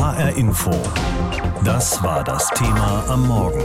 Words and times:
HR 0.00 0.34
Info. 0.34 0.70
Das 1.62 2.02
war 2.02 2.24
das 2.24 2.48
Thema 2.54 3.04
am 3.06 3.28
Morgen. 3.28 3.62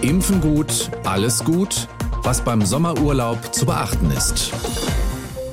Impfen 0.00 0.40
gut, 0.40 0.90
alles 1.04 1.44
gut, 1.44 1.88
was 2.22 2.40
beim 2.40 2.62
Sommerurlaub 2.62 3.54
zu 3.54 3.66
beachten 3.66 4.10
ist. 4.12 4.50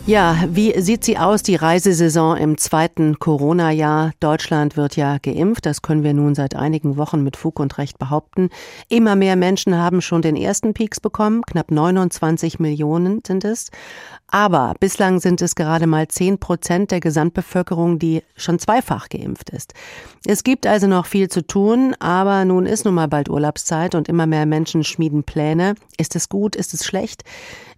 Ja, 0.09 0.43
wie 0.49 0.73
sieht 0.81 1.03
sie 1.03 1.19
aus, 1.19 1.43
die 1.43 1.55
Reisesaison 1.55 2.35
im 2.35 2.57
zweiten 2.57 3.19
Corona-Jahr? 3.19 4.13
Deutschland 4.19 4.75
wird 4.75 4.95
ja 4.95 5.19
geimpft, 5.19 5.67
das 5.67 5.83
können 5.83 6.01
wir 6.01 6.15
nun 6.15 6.33
seit 6.33 6.55
einigen 6.55 6.97
Wochen 6.97 7.23
mit 7.23 7.37
Fug 7.37 7.59
und 7.59 7.77
Recht 7.77 7.99
behaupten. 7.99 8.49
Immer 8.87 9.15
mehr 9.15 9.35
Menschen 9.35 9.77
haben 9.77 10.01
schon 10.01 10.23
den 10.23 10.35
ersten 10.35 10.73
Peaks 10.73 10.99
bekommen, 10.99 11.43
knapp 11.43 11.69
29 11.69 12.57
Millionen 12.57 13.21
sind 13.23 13.45
es. 13.45 13.69
Aber 14.25 14.73
bislang 14.79 15.19
sind 15.19 15.43
es 15.43 15.53
gerade 15.53 15.85
mal 15.85 16.07
10 16.07 16.39
Prozent 16.39 16.89
der 16.89 17.01
Gesamtbevölkerung, 17.01 17.99
die 17.99 18.23
schon 18.35 18.57
zweifach 18.57 19.09
geimpft 19.09 19.51
ist. 19.51 19.75
Es 20.25 20.43
gibt 20.43 20.65
also 20.65 20.87
noch 20.87 21.05
viel 21.05 21.29
zu 21.29 21.45
tun, 21.45 21.95
aber 21.99 22.45
nun 22.45 22.65
ist 22.65 22.83
nun 22.83 22.95
mal 22.95 23.07
bald 23.07 23.29
Urlaubszeit 23.29 23.93
und 23.93 24.09
immer 24.09 24.25
mehr 24.25 24.47
Menschen 24.47 24.83
schmieden 24.83 25.23
Pläne. 25.23 25.75
Ist 25.99 26.15
es 26.15 26.29
gut, 26.29 26.55
ist 26.55 26.73
es 26.73 26.83
schlecht? 26.83 27.23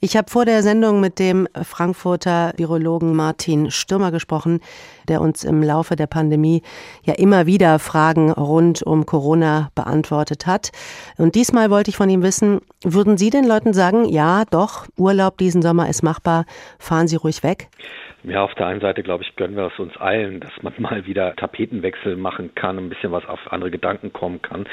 Ich 0.04 0.18
habe 0.18 0.32
vor 0.32 0.46
der 0.46 0.64
Sendung 0.64 1.00
mit 1.00 1.20
dem 1.20 1.48
Frankfurter 1.62 2.54
Virologen 2.58 3.16
Martin 3.16 3.70
Stürmer 3.70 4.10
gesprochen, 4.10 4.60
der 5.08 5.22
uns 5.22 5.44
im 5.44 5.62
Laufe 5.62 5.96
der 5.96 6.08
Pandemie 6.08 6.64
ja 7.04 7.14
immer 7.14 7.46
wieder 7.46 7.78
Fragen 7.78 8.32
rund 8.32 8.82
um 8.82 9.06
Corona 9.06 9.70
beantwortet 9.76 10.48
hat. 10.48 10.72
Und 11.20 11.36
diesmal 11.36 11.70
wollte 11.70 11.92
ich 11.92 11.98
von 11.98 12.10
ihm 12.10 12.24
wissen, 12.24 12.62
würden 12.84 13.16
Sie 13.16 13.30
den 13.30 13.46
Leuten 13.46 13.74
sagen, 13.74 14.06
ja, 14.06 14.44
doch, 14.50 14.88
Urlaub 14.98 15.38
diesen 15.38 15.62
Sommer 15.62 15.88
ist 15.88 16.02
machbar, 16.02 16.46
fahren 16.80 17.08
Sie 17.08 17.18
ruhig 17.18 17.44
weg? 17.44 17.70
Ja, 18.24 18.44
auf 18.44 18.54
der 18.54 18.68
einen 18.68 18.82
Seite, 18.82 19.02
glaube 19.02 19.24
ich, 19.24 19.36
gönnen 19.36 19.56
wir 19.56 19.66
es 19.66 19.80
uns 19.80 19.98
allen, 19.98 20.40
dass 20.42 20.52
man 20.62 20.74
mal 20.78 21.08
wieder 21.08 21.36
Tapetenwechsel 21.36 22.16
machen 22.16 22.54
kann, 22.54 22.78
ein 22.78 22.90
bisschen 22.90 23.12
was 23.12 23.26
auf 23.26 23.40
andere 23.52 23.72
Gedanken 23.72 24.14
kommen 24.14 24.42
kann. 24.44 24.68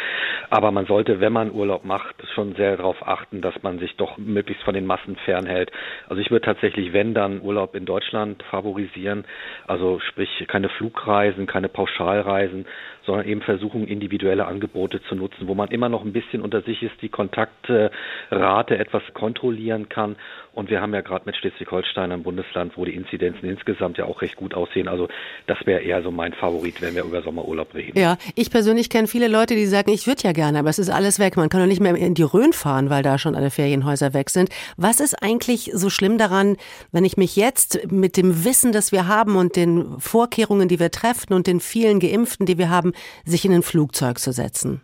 Aber 0.51 0.71
man 0.71 0.85
sollte, 0.85 1.21
wenn 1.21 1.33
man 1.33 1.53
Urlaub 1.53 1.85
macht, 1.85 2.15
schon 2.35 2.55
sehr 2.57 2.77
darauf 2.77 3.07
achten, 3.07 3.41
dass 3.41 3.55
man 3.63 3.79
sich 3.79 3.97
doch 3.97 4.19
möglichst 4.19 4.63
von 4.65 4.75
den 4.75 4.85
Massen 4.85 5.17
fernhält. 5.25 5.73
Also 6.09 6.21
ich 6.21 6.31
würde 6.31 6.45
tatsächlich, 6.45 6.93
wenn 6.93 7.15
dann 7.15 7.41
Urlaub 7.41 7.75
in 7.75 7.87
Deutschland 7.87 8.43
favorisieren, 8.51 9.25
also 9.67 9.99
sprich 10.01 10.45
keine 10.47 10.69
Flugreisen, 10.69 11.47
keine 11.47 11.71
Pauschalreisen, 11.71 12.67
sondern 13.09 13.27
eben 13.27 13.41
versuchen, 13.41 13.89
individuelle 13.89 14.47
Angebote 14.47 15.03
zu 15.03 15.15
nutzen, 15.15 15.49
wo 15.49 15.55
man 15.55 15.71
immer 15.71 15.89
noch 15.89 16.05
ein 16.05 16.13
bisschen 16.13 16.43
unter 16.43 16.61
sich 16.61 16.83
ist, 16.83 16.93
die 17.01 17.09
Kontaktrate 17.09 18.79
etwas 18.79 19.03
kontrollieren 19.15 19.89
kann. 19.89 20.17
Und 20.53 20.69
wir 20.71 20.83
haben 20.83 20.93
ja 20.93 21.01
gerade 21.01 21.23
mit 21.25 21.37
Schleswig-Holstein 21.37 22.13
ein 22.13 22.23
Bundesland, 22.23 22.77
wo 22.77 22.85
die 22.85 22.95
Inzidenzen 22.95 23.49
insgesamt 23.49 23.97
ja 23.97 24.05
auch 24.05 24.21
recht 24.21 24.37
gut 24.37 24.55
aussehen. 24.55 24.89
Also 24.89 25.09
das 25.47 25.57
wäre 25.65 25.81
eher 25.81 26.03
so 26.03 26.11
mein 26.11 26.35
Favorit, 26.35 26.83
wenn 26.83 26.97
wir 26.97 27.05
über 27.05 27.23
Sommerurlaub 27.23 27.75
reden. 27.75 27.99
Ja, 27.99 28.19
ich 28.35 28.51
persönlich 28.51 28.91
kenne 28.91 29.07
viele 29.07 29.29
Leute, 29.29 29.55
die 29.55 29.67
sagen, 29.67 29.91
ich 29.91 30.07
würde 30.07 30.25
ja 30.25 30.33
gerne, 30.33 30.59
aber 30.59 30.69
es 30.69 30.79
ist 30.79 30.91
alles 30.91 31.19
weg. 31.19 31.37
Man 31.37 31.49
kann 31.49 31.61
doch 31.61 31.69
nicht 31.69 31.81
mehr 31.81 31.95
in 31.95 32.15
die 32.15 32.25
Rhön 32.25 32.53
fahren, 32.53 32.91
weil 32.91 33.03
da 33.03 33.19
schon 33.19 33.37
alle 33.37 33.51
Ferienhäuser 33.51 34.13
weg 34.13 34.29
sind. 34.29 34.51
Was 34.77 35.01
ist 35.01 35.23
eigentlich 35.23 35.71
so 35.73 35.89
schlimm 35.89 36.19
daran, 36.19 36.57
wenn 36.93 37.05
ich 37.05 37.17
mich 37.17 37.37
jetzt 37.37 37.91
mit 37.91 38.17
dem 38.17 38.45
Wissen, 38.45 38.73
das 38.73 38.93
wir 38.93 39.07
haben 39.07 39.37
und 39.37 39.57
den 39.57 39.99
Vorkehrungen, 39.99 40.69
die 40.69 40.81
wir 40.81 40.91
treffen 40.91 41.33
und 41.33 41.47
den 41.47 41.61
vielen 41.61 42.01
Geimpften, 42.01 42.47
die 42.47 42.59
wir 42.59 42.69
haben, 42.69 42.93
sich 43.25 43.45
in 43.45 43.53
ein 43.53 43.63
Flugzeug 43.63 44.19
zu 44.19 44.33
setzen? 44.33 44.83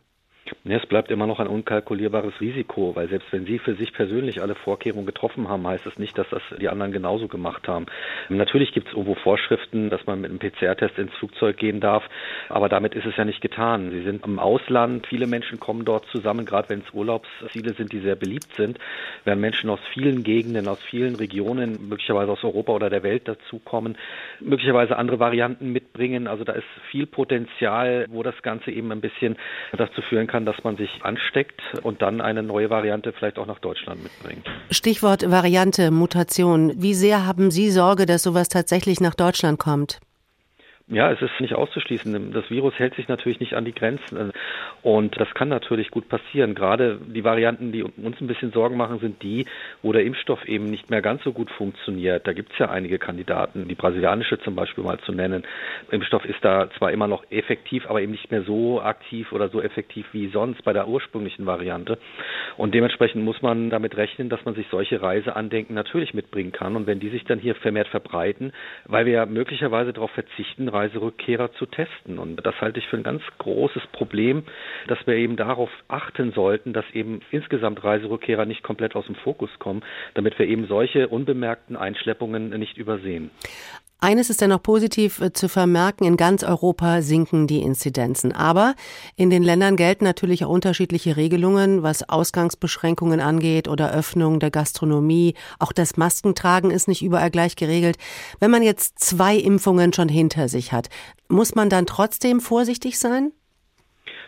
Es 0.64 0.84
bleibt 0.86 1.10
immer 1.10 1.26
noch 1.26 1.40
ein 1.40 1.46
unkalkulierbares 1.46 2.38
Risiko, 2.40 2.94
weil 2.94 3.08
selbst 3.08 3.32
wenn 3.32 3.46
Sie 3.46 3.58
für 3.58 3.74
sich 3.76 3.94
persönlich 3.94 4.42
alle 4.42 4.54
Vorkehrungen 4.54 5.06
getroffen 5.06 5.48
haben, 5.48 5.66
heißt 5.66 5.86
das 5.86 5.98
nicht, 5.98 6.18
dass 6.18 6.28
das 6.28 6.42
die 6.60 6.68
anderen 6.68 6.92
genauso 6.92 7.28
gemacht 7.28 7.66
haben. 7.66 7.86
Natürlich 8.28 8.72
gibt 8.72 8.88
es 8.88 8.92
irgendwo 8.92 9.14
Vorschriften, 9.14 9.88
dass 9.88 10.04
man 10.06 10.20
mit 10.20 10.30
einem 10.30 10.38
PCR-Test 10.38 10.98
ins 10.98 11.14
Flugzeug 11.14 11.56
gehen 11.56 11.80
darf, 11.80 12.04
aber 12.50 12.68
damit 12.68 12.94
ist 12.94 13.06
es 13.06 13.16
ja 13.16 13.24
nicht 13.24 13.40
getan. 13.40 13.90
Sie 13.90 14.02
sind 14.02 14.26
im 14.26 14.38
Ausland, 14.38 15.06
viele 15.06 15.26
Menschen 15.26 15.60
kommen 15.60 15.86
dort 15.86 16.06
zusammen, 16.06 16.44
gerade 16.44 16.68
wenn 16.68 16.80
es 16.80 16.92
Urlaubsziele 16.92 17.72
sind, 17.72 17.92
die 17.92 18.00
sehr 18.00 18.16
beliebt 18.16 18.54
sind, 18.56 18.78
werden 19.24 19.40
Menschen 19.40 19.70
aus 19.70 19.80
vielen 19.94 20.24
Gegenden, 20.24 20.68
aus 20.68 20.82
vielen 20.82 21.14
Regionen, 21.14 21.88
möglicherweise 21.88 22.32
aus 22.32 22.44
Europa 22.44 22.72
oder 22.72 22.90
der 22.90 23.02
Welt 23.02 23.28
dazukommen, 23.28 23.96
möglicherweise 24.40 24.96
andere 24.96 25.20
Varianten 25.20 25.72
mitbringen. 25.72 26.26
Also 26.26 26.44
da 26.44 26.52
ist 26.52 26.66
viel 26.90 27.06
Potenzial, 27.06 28.06
wo 28.10 28.22
das 28.22 28.42
Ganze 28.42 28.70
eben 28.70 28.92
ein 28.92 29.00
bisschen 29.00 29.36
dazu 29.72 30.02
führen 30.02 30.26
kann, 30.26 30.33
dass 30.34 30.44
dass 30.44 30.64
man 30.64 30.76
sich 30.76 30.90
ansteckt 31.02 31.60
und 31.82 32.02
dann 32.02 32.20
eine 32.20 32.42
neue 32.42 32.70
Variante 32.70 33.12
vielleicht 33.12 33.38
auch 33.38 33.46
nach 33.46 33.60
Deutschland 33.60 34.02
mitbringt. 34.02 34.46
Stichwort 34.70 35.30
Variante, 35.30 35.90
Mutation. 35.90 36.72
Wie 36.76 36.94
sehr 36.94 37.26
haben 37.26 37.50
Sie 37.50 37.70
Sorge, 37.70 38.06
dass 38.06 38.24
sowas 38.24 38.48
tatsächlich 38.48 39.00
nach 39.00 39.14
Deutschland 39.14 39.58
kommt? 39.58 40.00
Ja, 40.88 41.10
es 41.10 41.22
ist 41.22 41.40
nicht 41.40 41.54
auszuschließen. 41.54 42.32
Das 42.32 42.50
Virus 42.50 42.74
hält 42.78 42.94
sich 42.94 43.08
natürlich 43.08 43.40
nicht 43.40 43.54
an 43.54 43.64
die 43.64 43.74
Grenzen. 43.74 44.32
Und 44.82 45.18
das 45.18 45.32
kann 45.32 45.48
natürlich 45.48 45.90
gut 45.90 46.10
passieren. 46.10 46.54
Gerade 46.54 46.98
die 47.06 47.24
Varianten, 47.24 47.72
die 47.72 47.82
uns 47.82 48.20
ein 48.20 48.26
bisschen 48.26 48.52
Sorgen 48.52 48.76
machen, 48.76 48.98
sind 48.98 49.22
die, 49.22 49.46
wo 49.80 49.94
der 49.94 50.04
Impfstoff 50.04 50.44
eben 50.44 50.68
nicht 50.70 50.90
mehr 50.90 51.00
ganz 51.00 51.24
so 51.24 51.32
gut 51.32 51.50
funktioniert. 51.50 52.26
Da 52.26 52.34
gibt 52.34 52.52
es 52.52 52.58
ja 52.58 52.68
einige 52.68 52.98
Kandidaten, 52.98 53.66
die 53.66 53.74
brasilianische 53.74 54.38
zum 54.40 54.56
Beispiel 54.56 54.84
mal 54.84 54.98
zu 54.98 55.12
nennen. 55.12 55.44
Impfstoff 55.90 56.26
ist 56.26 56.44
da 56.44 56.68
zwar 56.76 56.92
immer 56.92 57.08
noch 57.08 57.24
effektiv, 57.30 57.86
aber 57.88 58.02
eben 58.02 58.12
nicht 58.12 58.30
mehr 58.30 58.42
so 58.42 58.82
aktiv 58.82 59.32
oder 59.32 59.48
so 59.48 59.62
effektiv 59.62 60.04
wie 60.12 60.28
sonst 60.28 60.62
bei 60.64 60.74
der 60.74 60.86
ursprünglichen 60.86 61.46
Variante. 61.46 61.96
Und 62.58 62.74
dementsprechend 62.74 63.24
muss 63.24 63.40
man 63.40 63.70
damit 63.70 63.96
rechnen, 63.96 64.28
dass 64.28 64.44
man 64.44 64.54
sich 64.54 64.66
solche 64.70 65.00
Reiseandenken 65.00 65.74
natürlich 65.74 66.12
mitbringen 66.12 66.52
kann. 66.52 66.76
Und 66.76 66.86
wenn 66.86 67.00
die 67.00 67.08
sich 67.08 67.24
dann 67.24 67.38
hier 67.38 67.54
vermehrt 67.54 67.88
verbreiten, 67.88 68.52
weil 68.84 69.06
wir 69.06 69.14
ja 69.14 69.24
möglicherweise 69.24 69.94
darauf 69.94 70.10
verzichten, 70.10 70.73
Reiserückkehrer 70.74 71.52
zu 71.52 71.66
testen. 71.66 72.18
Und 72.18 72.44
das 72.44 72.60
halte 72.60 72.80
ich 72.80 72.86
für 72.88 72.96
ein 72.96 73.02
ganz 73.02 73.22
großes 73.38 73.86
Problem, 73.92 74.44
dass 74.88 74.98
wir 75.06 75.14
eben 75.14 75.36
darauf 75.36 75.70
achten 75.88 76.32
sollten, 76.32 76.72
dass 76.72 76.84
eben 76.92 77.20
insgesamt 77.30 77.82
Reiserückkehrer 77.82 78.44
nicht 78.44 78.62
komplett 78.62 78.96
aus 78.96 79.06
dem 79.06 79.14
Fokus 79.14 79.50
kommen, 79.58 79.82
damit 80.14 80.38
wir 80.38 80.46
eben 80.46 80.66
solche 80.66 81.08
unbemerkten 81.08 81.76
Einschleppungen 81.76 82.50
nicht 82.58 82.76
übersehen. 82.76 83.30
Eines 84.04 84.28
ist 84.28 84.42
dennoch 84.42 84.62
positiv 84.62 85.22
äh, 85.22 85.32
zu 85.32 85.48
vermerken, 85.48 86.04
in 86.04 86.18
ganz 86.18 86.42
Europa 86.44 87.00
sinken 87.00 87.46
die 87.46 87.62
Inzidenzen. 87.62 88.32
Aber 88.32 88.74
in 89.16 89.30
den 89.30 89.42
Ländern 89.42 89.76
gelten 89.76 90.04
natürlich 90.04 90.44
auch 90.44 90.50
unterschiedliche 90.50 91.16
Regelungen, 91.16 91.82
was 91.82 92.06
Ausgangsbeschränkungen 92.06 93.20
angeht 93.20 93.66
oder 93.66 93.94
Öffnung 93.94 94.40
der 94.40 94.50
Gastronomie. 94.50 95.32
Auch 95.58 95.72
das 95.72 95.96
Maskentragen 95.96 96.70
ist 96.70 96.86
nicht 96.86 97.02
überall 97.02 97.30
gleich 97.30 97.56
geregelt. 97.56 97.96
Wenn 98.40 98.50
man 98.50 98.62
jetzt 98.62 98.98
zwei 98.98 99.38
Impfungen 99.38 99.94
schon 99.94 100.10
hinter 100.10 100.50
sich 100.50 100.72
hat, 100.74 100.90
muss 101.28 101.54
man 101.54 101.70
dann 101.70 101.86
trotzdem 101.86 102.42
vorsichtig 102.42 102.98
sein? 102.98 103.32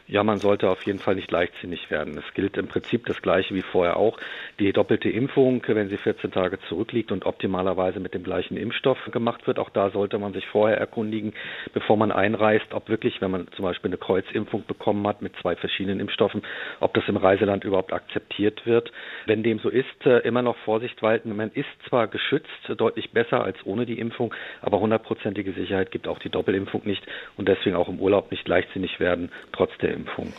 Ja, 0.08 0.22
man 0.22 0.38
sollte 0.38 0.70
auf 0.70 0.82
jeden 0.82 1.00
Fall 1.00 1.16
nicht 1.16 1.32
leichtsinnig 1.32 1.90
werden. 1.90 2.16
Es 2.16 2.34
gilt 2.34 2.56
im 2.56 2.68
Prinzip 2.68 3.06
das 3.06 3.20
Gleiche 3.22 3.56
wie 3.56 3.62
vorher 3.62 3.96
auch. 3.96 4.18
Die 4.60 4.72
doppelte 4.72 5.10
Impfung, 5.10 5.64
wenn 5.66 5.88
sie 5.88 5.96
14 5.96 6.30
Tage 6.30 6.60
zurückliegt 6.68 7.10
und 7.10 7.26
optimalerweise 7.26 7.98
mit 7.98 8.14
dem 8.14 8.22
gleichen 8.22 8.56
Impfstoff 8.56 8.98
gemacht 9.10 9.48
wird, 9.48 9.58
auch 9.58 9.68
da 9.70 9.90
sollte 9.90 10.18
man 10.20 10.32
sich 10.32 10.46
vorher 10.46 10.78
erkundigen, 10.78 11.34
bevor 11.74 11.96
man 11.96 12.12
einreist, 12.12 12.72
ob 12.72 12.88
wirklich, 12.88 13.20
wenn 13.20 13.32
man 13.32 13.48
zum 13.56 13.64
Beispiel 13.64 13.88
eine 13.88 13.98
Kreuzimpfung 13.98 14.64
bekommen 14.66 15.04
hat 15.08 15.22
mit 15.22 15.34
zwei 15.42 15.56
verschiedenen 15.56 15.98
Impfstoffen, 15.98 16.42
ob 16.78 16.94
das 16.94 17.08
im 17.08 17.16
Reiseland 17.16 17.64
überhaupt 17.64 17.92
akzeptiert 17.92 18.64
wird. 18.64 18.92
Wenn 19.26 19.42
dem 19.42 19.58
so 19.58 19.68
ist, 19.68 20.06
äh, 20.06 20.18
immer 20.18 20.42
noch 20.42 20.56
Vorsicht 20.58 21.02
walten. 21.02 21.34
Man 21.34 21.50
ist 21.50 21.66
zwar 21.88 22.06
geschützt, 22.06 22.46
deutlich 22.76 23.10
besser 23.10 23.42
als 23.42 23.56
ohne 23.64 23.86
die 23.86 23.98
Impfung, 23.98 24.32
aber 24.62 24.78
hundertprozentige 24.78 25.52
Sicherheit 25.52 25.90
gibt 25.90 26.06
auch 26.06 26.20
die 26.20 26.30
Doppelimpfung 26.30 26.82
nicht 26.84 27.04
und 27.36 27.48
deswegen 27.48 27.74
auch 27.74 27.88
im 27.88 27.98
Urlaub 27.98 28.30
nicht 28.30 28.46
leichtsinnig 28.46 29.00
werden, 29.00 29.32
trotz 29.50 29.76
der 29.78 29.95
Impfung. 29.96 30.32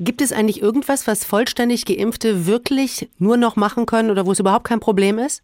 Gibt 0.00 0.20
es 0.20 0.32
eigentlich 0.32 0.60
irgendwas, 0.60 1.06
was 1.06 1.24
vollständig 1.24 1.84
Geimpfte 1.84 2.46
wirklich 2.46 3.08
nur 3.18 3.36
noch 3.36 3.56
machen 3.56 3.86
können 3.86 4.10
oder 4.10 4.26
wo 4.26 4.32
es 4.32 4.40
überhaupt 4.40 4.66
kein 4.66 4.80
Problem 4.80 5.18
ist? 5.18 5.42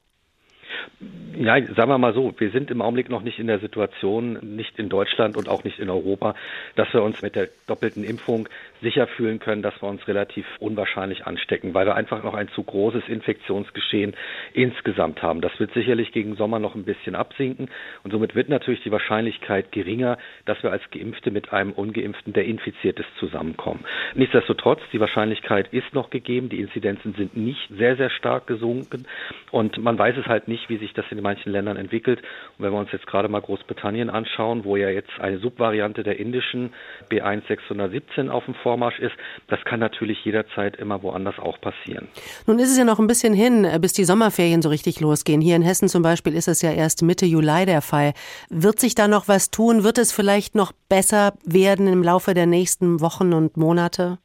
Ja, 1.36 1.54
sagen 1.74 1.88
wir 1.88 1.98
mal 1.98 2.12
so, 2.12 2.34
wir 2.36 2.50
sind 2.50 2.70
im 2.70 2.82
Augenblick 2.82 3.08
noch 3.08 3.22
nicht 3.22 3.38
in 3.38 3.46
der 3.46 3.60
Situation, 3.60 4.34
nicht 4.56 4.78
in 4.78 4.88
Deutschland 4.88 5.36
und 5.36 5.48
auch 5.48 5.64
nicht 5.64 5.78
in 5.78 5.88
Europa, 5.88 6.34
dass 6.76 6.92
wir 6.92 7.02
uns 7.02 7.22
mit 7.22 7.34
der 7.34 7.48
doppelten 7.66 8.04
Impfung 8.04 8.48
sicher 8.80 9.06
fühlen 9.06 9.38
können, 9.38 9.62
dass 9.62 9.80
wir 9.82 9.88
uns 9.88 10.06
relativ 10.08 10.46
unwahrscheinlich 10.58 11.26
anstecken, 11.26 11.74
weil 11.74 11.86
wir 11.86 11.94
einfach 11.94 12.22
noch 12.22 12.34
ein 12.34 12.48
zu 12.48 12.62
großes 12.62 13.08
Infektionsgeschehen 13.08 14.14
insgesamt 14.52 15.22
haben. 15.22 15.40
Das 15.40 15.58
wird 15.58 15.72
sicherlich 15.72 16.12
gegen 16.12 16.36
Sommer 16.36 16.58
noch 16.58 16.74
ein 16.74 16.84
bisschen 16.84 17.14
absinken 17.14 17.68
und 18.02 18.10
somit 18.10 18.34
wird 18.34 18.48
natürlich 18.48 18.82
die 18.82 18.92
Wahrscheinlichkeit 18.92 19.72
geringer, 19.72 20.18
dass 20.44 20.62
wir 20.62 20.72
als 20.72 20.82
Geimpfte 20.90 21.30
mit 21.30 21.52
einem 21.52 21.72
Ungeimpften, 21.72 22.32
der 22.32 22.44
infiziert 22.44 22.98
ist, 22.98 23.08
zusammenkommen. 23.18 23.84
Nichtsdestotrotz, 24.14 24.80
die 24.92 25.00
Wahrscheinlichkeit 25.00 25.72
ist 25.72 25.92
noch 25.94 26.10
gegeben, 26.10 26.48
die 26.48 26.60
Inzidenzen 26.60 27.14
sind 27.14 27.36
nicht 27.36 27.68
sehr, 27.76 27.96
sehr 27.96 28.10
stark 28.10 28.46
gesunken 28.46 29.06
und 29.50 29.78
man 29.78 29.98
weiß 29.98 30.16
es 30.16 30.26
halt 30.26 30.48
nicht, 30.48 30.68
wie 30.68 30.78
sich 30.78 30.92
das 30.92 31.04
in 31.10 31.20
manchen 31.22 31.52
Ländern 31.52 31.76
entwickelt. 31.76 32.20
Und 32.58 32.64
wenn 32.64 32.72
wir 32.72 32.78
uns 32.78 32.92
jetzt 32.92 33.06
gerade 33.06 33.28
mal 33.28 33.40
Großbritannien 33.40 34.10
anschauen, 34.10 34.64
wo 34.64 34.76
ja 34.76 34.88
jetzt 34.88 35.10
eine 35.20 35.38
Subvariante 35.38 36.02
der 36.02 36.18
indischen 36.18 36.72
B1 37.10 37.46
617 37.48 38.30
auf 38.30 38.44
dem 38.44 38.54
Vormarsch 38.70 39.00
ist, 39.00 39.16
das 39.48 39.58
kann 39.64 39.80
natürlich 39.80 40.24
jederzeit 40.24 40.76
immer 40.76 41.02
woanders 41.02 41.36
auch 41.40 41.60
passieren. 41.60 42.06
Nun 42.46 42.60
ist 42.60 42.70
es 42.70 42.78
ja 42.78 42.84
noch 42.84 43.00
ein 43.00 43.08
bisschen 43.08 43.34
hin, 43.34 43.66
bis 43.80 43.92
die 43.94 44.04
Sommerferien 44.04 44.62
so 44.62 44.68
richtig 44.68 45.00
losgehen. 45.00 45.40
Hier 45.40 45.56
in 45.56 45.62
Hessen 45.62 45.88
zum 45.88 46.04
Beispiel 46.04 46.36
ist 46.36 46.46
es 46.46 46.62
ja 46.62 46.70
erst 46.70 47.02
Mitte 47.02 47.26
Juli 47.26 47.66
der 47.66 47.82
Fall. 47.82 48.12
Wird 48.48 48.78
sich 48.78 48.94
da 48.94 49.08
noch 49.08 49.26
was 49.26 49.50
tun? 49.50 49.82
Wird 49.82 49.98
es 49.98 50.12
vielleicht 50.12 50.54
noch 50.54 50.70
besser 50.88 51.34
werden 51.44 51.88
im 51.88 52.04
Laufe 52.04 52.32
der 52.32 52.46
nächsten 52.46 53.00
Wochen 53.00 53.32
und 53.32 53.56
Monate? 53.56 54.18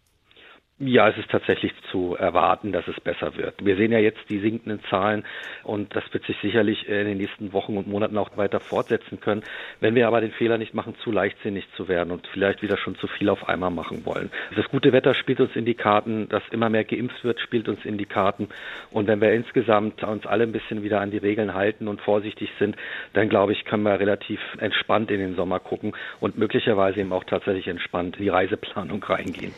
Ja, 0.77 1.07
es 1.07 1.17
ist 1.17 1.31
tatsächlich 1.31 1.71
zu 1.89 2.17
erwarten, 2.17 2.73
dass 2.73 2.85
es 2.89 2.99
besser 2.99 3.37
wird. 3.37 3.63
Wir 3.63 3.77
sehen 3.77 3.93
ja 3.93 3.99
jetzt 3.99 4.19
die 4.27 4.39
sinkenden 4.39 4.83
Zahlen 4.89 5.23
und 5.63 5.95
das 5.95 6.03
wird 6.11 6.25
sich 6.25 6.35
sicherlich 6.41 6.89
in 6.89 7.05
den 7.05 7.17
nächsten 7.17 7.53
Wochen 7.53 7.77
und 7.77 7.87
Monaten 7.87 8.17
auch 8.17 8.35
weiter 8.35 8.59
fortsetzen 8.59 9.21
können. 9.21 9.41
Wenn 9.79 9.95
wir 9.95 10.05
aber 10.05 10.19
den 10.19 10.33
Fehler 10.33 10.57
nicht 10.57 10.73
machen, 10.73 10.95
zu 11.01 11.13
leichtsinnig 11.13 11.65
zu 11.77 11.87
werden 11.87 12.11
und 12.11 12.27
vielleicht 12.27 12.61
wieder 12.61 12.75
schon 12.75 12.97
zu 12.97 13.07
viel 13.07 13.29
auf 13.29 13.47
einmal 13.47 13.71
machen 13.71 14.05
wollen. 14.05 14.29
Das 14.57 14.67
gute 14.67 14.91
Wetter 14.91 15.13
spielt 15.13 15.39
uns 15.39 15.55
in 15.55 15.63
die 15.63 15.75
Karten, 15.75 16.27
dass 16.27 16.43
immer 16.51 16.69
mehr 16.69 16.83
geimpft 16.83 17.23
wird, 17.23 17.39
spielt 17.39 17.69
uns 17.69 17.85
in 17.85 17.97
die 17.97 18.05
Karten. 18.05 18.49
Und 18.91 19.07
wenn 19.07 19.21
wir 19.21 19.31
insgesamt 19.31 20.03
uns 20.03 20.25
alle 20.25 20.43
ein 20.43 20.51
bisschen 20.51 20.83
wieder 20.83 20.99
an 20.99 21.09
die 21.09 21.19
Regeln 21.19 21.53
halten 21.53 21.87
und 21.87 22.01
vorsichtig 22.01 22.49
sind, 22.59 22.75
dann 23.13 23.29
glaube 23.29 23.53
ich, 23.53 23.63
können 23.63 23.83
wir 23.83 23.97
relativ 23.97 24.41
entspannt 24.59 25.09
in 25.09 25.21
den 25.21 25.35
Sommer 25.37 25.61
gucken 25.61 25.93
und 26.19 26.37
möglicherweise 26.37 26.99
eben 26.99 27.13
auch 27.13 27.23
tatsächlich 27.23 27.69
entspannt 27.69 28.17
in 28.17 28.23
die 28.23 28.29
Reiseplanung 28.29 29.01
reingehen 29.01 29.53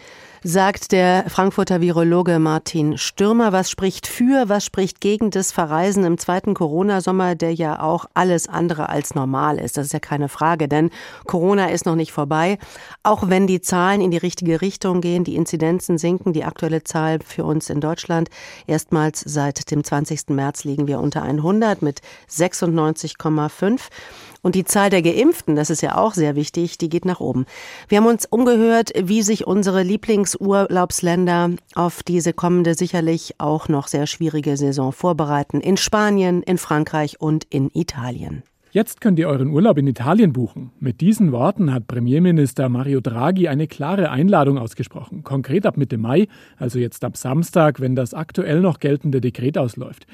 sagt 0.47 0.93
der 0.93 1.25
Frankfurter 1.27 1.81
Virologe 1.81 2.39
Martin 2.39 2.97
Stürmer. 2.97 3.51
Was 3.51 3.69
spricht 3.69 4.07
für, 4.07 4.47
was 4.47 4.63
spricht 4.63 5.01
gegen 5.01 5.29
das 5.29 5.51
Verreisen 5.51 6.05
im 6.05 6.17
zweiten 6.17 6.53
Corona-Sommer, 6.53 7.35
der 7.35 7.53
ja 7.53 7.81
auch 7.81 8.05
alles 8.13 8.47
andere 8.47 8.87
als 8.87 9.13
normal 9.13 9.59
ist? 9.59 9.75
Das 9.75 9.87
ist 9.87 9.91
ja 9.91 9.99
keine 9.99 10.29
Frage, 10.29 10.69
denn 10.69 10.89
Corona 11.25 11.65
ist 11.69 11.85
noch 11.85 11.95
nicht 11.95 12.13
vorbei. 12.13 12.59
Auch 13.03 13.27
wenn 13.27 13.45
die 13.45 13.59
Zahlen 13.59 13.99
in 13.99 14.09
die 14.09 14.15
richtige 14.15 14.61
Richtung 14.61 15.01
gehen, 15.01 15.25
die 15.25 15.35
Inzidenzen 15.35 15.97
sinken, 15.97 16.31
die 16.31 16.45
aktuelle 16.45 16.81
Zahl 16.81 17.19
für 17.25 17.43
uns 17.43 17.69
in 17.69 17.81
Deutschland 17.81 18.29
erstmals 18.67 19.19
seit 19.19 19.69
dem 19.69 19.83
20. 19.83 20.29
März 20.29 20.63
liegen 20.63 20.87
wir 20.87 21.01
unter 21.01 21.23
100 21.23 21.81
mit 21.81 21.99
96,5. 22.31 23.81
Und 24.47 24.55
die 24.55 24.63
Zahl 24.63 24.89
der 24.89 25.01
Geimpften, 25.01 25.57
das 25.57 25.69
ist 25.69 25.81
ja 25.81 25.97
auch 25.97 26.13
sehr 26.13 26.37
wichtig, 26.37 26.77
die 26.77 26.87
geht 26.87 27.03
nach 27.03 27.19
oben. 27.19 27.45
Wir 27.89 27.97
haben 27.97 28.05
uns 28.05 28.25
umgehört, 28.25 28.93
wie 28.97 29.21
sich 29.21 29.45
unsere 29.45 29.83
Lieblingsurlaubsländer 29.83 31.49
auf 31.75 32.01
diese 32.01 32.31
kommende 32.31 32.73
sicherlich 32.73 33.35
auch 33.39 33.67
noch 33.67 33.89
sehr 33.89 34.07
schwierige 34.07 34.55
Saison 34.55 34.93
vorbereiten. 34.93 35.59
In 35.59 35.75
Spanien, 35.75 36.43
in 36.43 36.57
Frankreich 36.57 37.19
und 37.19 37.43
in 37.49 37.69
Italien. 37.73 38.41
Jetzt 38.71 39.01
könnt 39.01 39.19
ihr 39.19 39.27
euren 39.27 39.49
Urlaub 39.49 39.77
in 39.79 39.87
Italien 39.87 40.31
buchen. 40.31 40.71
Mit 40.79 41.01
diesen 41.01 41.33
Worten 41.33 41.73
hat 41.73 41.87
Premierminister 41.87 42.69
Mario 42.69 43.01
Draghi 43.01 43.49
eine 43.49 43.67
klare 43.67 44.11
Einladung 44.11 44.57
ausgesprochen. 44.57 45.25
Konkret 45.25 45.65
ab 45.65 45.75
Mitte 45.75 45.97
Mai, 45.97 46.29
also 46.55 46.79
jetzt 46.79 47.03
ab 47.03 47.17
Samstag, 47.17 47.81
wenn 47.81 47.97
das 47.97 48.13
aktuell 48.13 48.61
noch 48.61 48.79
geltende 48.79 49.19
Dekret 49.19 49.57
ausläuft. 49.57 50.07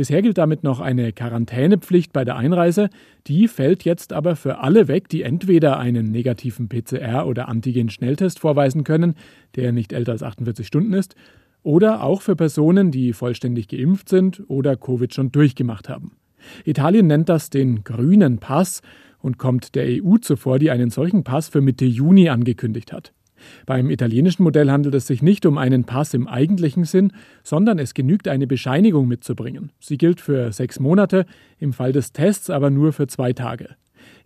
Bisher 0.00 0.22
gilt 0.22 0.38
damit 0.38 0.62
noch 0.62 0.80
eine 0.80 1.12
Quarantänepflicht 1.12 2.14
bei 2.14 2.24
der 2.24 2.36
Einreise. 2.36 2.88
Die 3.26 3.48
fällt 3.48 3.84
jetzt 3.84 4.14
aber 4.14 4.34
für 4.34 4.60
alle 4.60 4.88
weg, 4.88 5.10
die 5.10 5.20
entweder 5.20 5.78
einen 5.78 6.10
negativen 6.10 6.70
PCR- 6.70 7.26
oder 7.26 7.48
Antigen-Schnelltest 7.48 8.38
vorweisen 8.38 8.82
können, 8.82 9.14
der 9.56 9.72
nicht 9.72 9.92
älter 9.92 10.12
als 10.12 10.22
48 10.22 10.66
Stunden 10.66 10.94
ist, 10.94 11.16
oder 11.62 12.02
auch 12.02 12.22
für 12.22 12.34
Personen, 12.34 12.90
die 12.90 13.12
vollständig 13.12 13.68
geimpft 13.68 14.08
sind 14.08 14.42
oder 14.48 14.74
Covid 14.74 15.12
schon 15.12 15.32
durchgemacht 15.32 15.90
haben. 15.90 16.12
Italien 16.64 17.06
nennt 17.06 17.28
das 17.28 17.50
den 17.50 17.84
grünen 17.84 18.38
Pass 18.38 18.80
und 19.18 19.36
kommt 19.36 19.74
der 19.74 19.84
EU 20.02 20.16
zuvor, 20.16 20.58
die 20.58 20.70
einen 20.70 20.88
solchen 20.88 21.24
Pass 21.24 21.50
für 21.50 21.60
Mitte 21.60 21.84
Juni 21.84 22.30
angekündigt 22.30 22.94
hat. 22.94 23.12
Beim 23.66 23.90
italienischen 23.90 24.42
Modell 24.42 24.70
handelt 24.70 24.94
es 24.94 25.06
sich 25.06 25.22
nicht 25.22 25.46
um 25.46 25.58
einen 25.58 25.84
Pass 25.84 26.14
im 26.14 26.28
eigentlichen 26.28 26.84
Sinn, 26.84 27.12
sondern 27.42 27.78
es 27.78 27.94
genügt 27.94 28.28
eine 28.28 28.46
Bescheinigung 28.46 29.08
mitzubringen. 29.08 29.70
Sie 29.80 29.98
gilt 29.98 30.20
für 30.20 30.52
sechs 30.52 30.80
Monate, 30.80 31.26
im 31.58 31.72
Fall 31.72 31.92
des 31.92 32.12
Tests 32.12 32.50
aber 32.50 32.70
nur 32.70 32.92
für 32.92 33.06
zwei 33.06 33.32
Tage. 33.32 33.76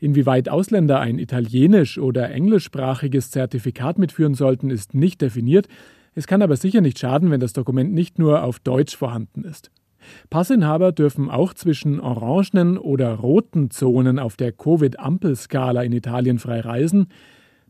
Inwieweit 0.00 0.48
Ausländer 0.48 1.00
ein 1.00 1.18
italienisch- 1.18 1.98
oder 1.98 2.30
englischsprachiges 2.30 3.30
Zertifikat 3.30 3.98
mitführen 3.98 4.34
sollten, 4.34 4.70
ist 4.70 4.94
nicht 4.94 5.20
definiert. 5.20 5.68
Es 6.14 6.26
kann 6.26 6.42
aber 6.42 6.56
sicher 6.56 6.80
nicht 6.80 6.98
schaden, 6.98 7.30
wenn 7.30 7.40
das 7.40 7.52
Dokument 7.52 7.92
nicht 7.92 8.18
nur 8.18 8.42
auf 8.42 8.60
Deutsch 8.60 8.96
vorhanden 8.96 9.44
ist. 9.44 9.70
Passinhaber 10.30 10.92
dürfen 10.92 11.30
auch 11.30 11.54
zwischen 11.54 12.00
orangenen 12.00 12.78
oder 12.78 13.14
roten 13.14 13.70
Zonen 13.70 14.18
auf 14.18 14.36
der 14.36 14.52
Covid-Ampelskala 14.52 15.82
in 15.82 15.92
Italien 15.92 16.38
frei 16.38 16.60
reisen. 16.60 17.08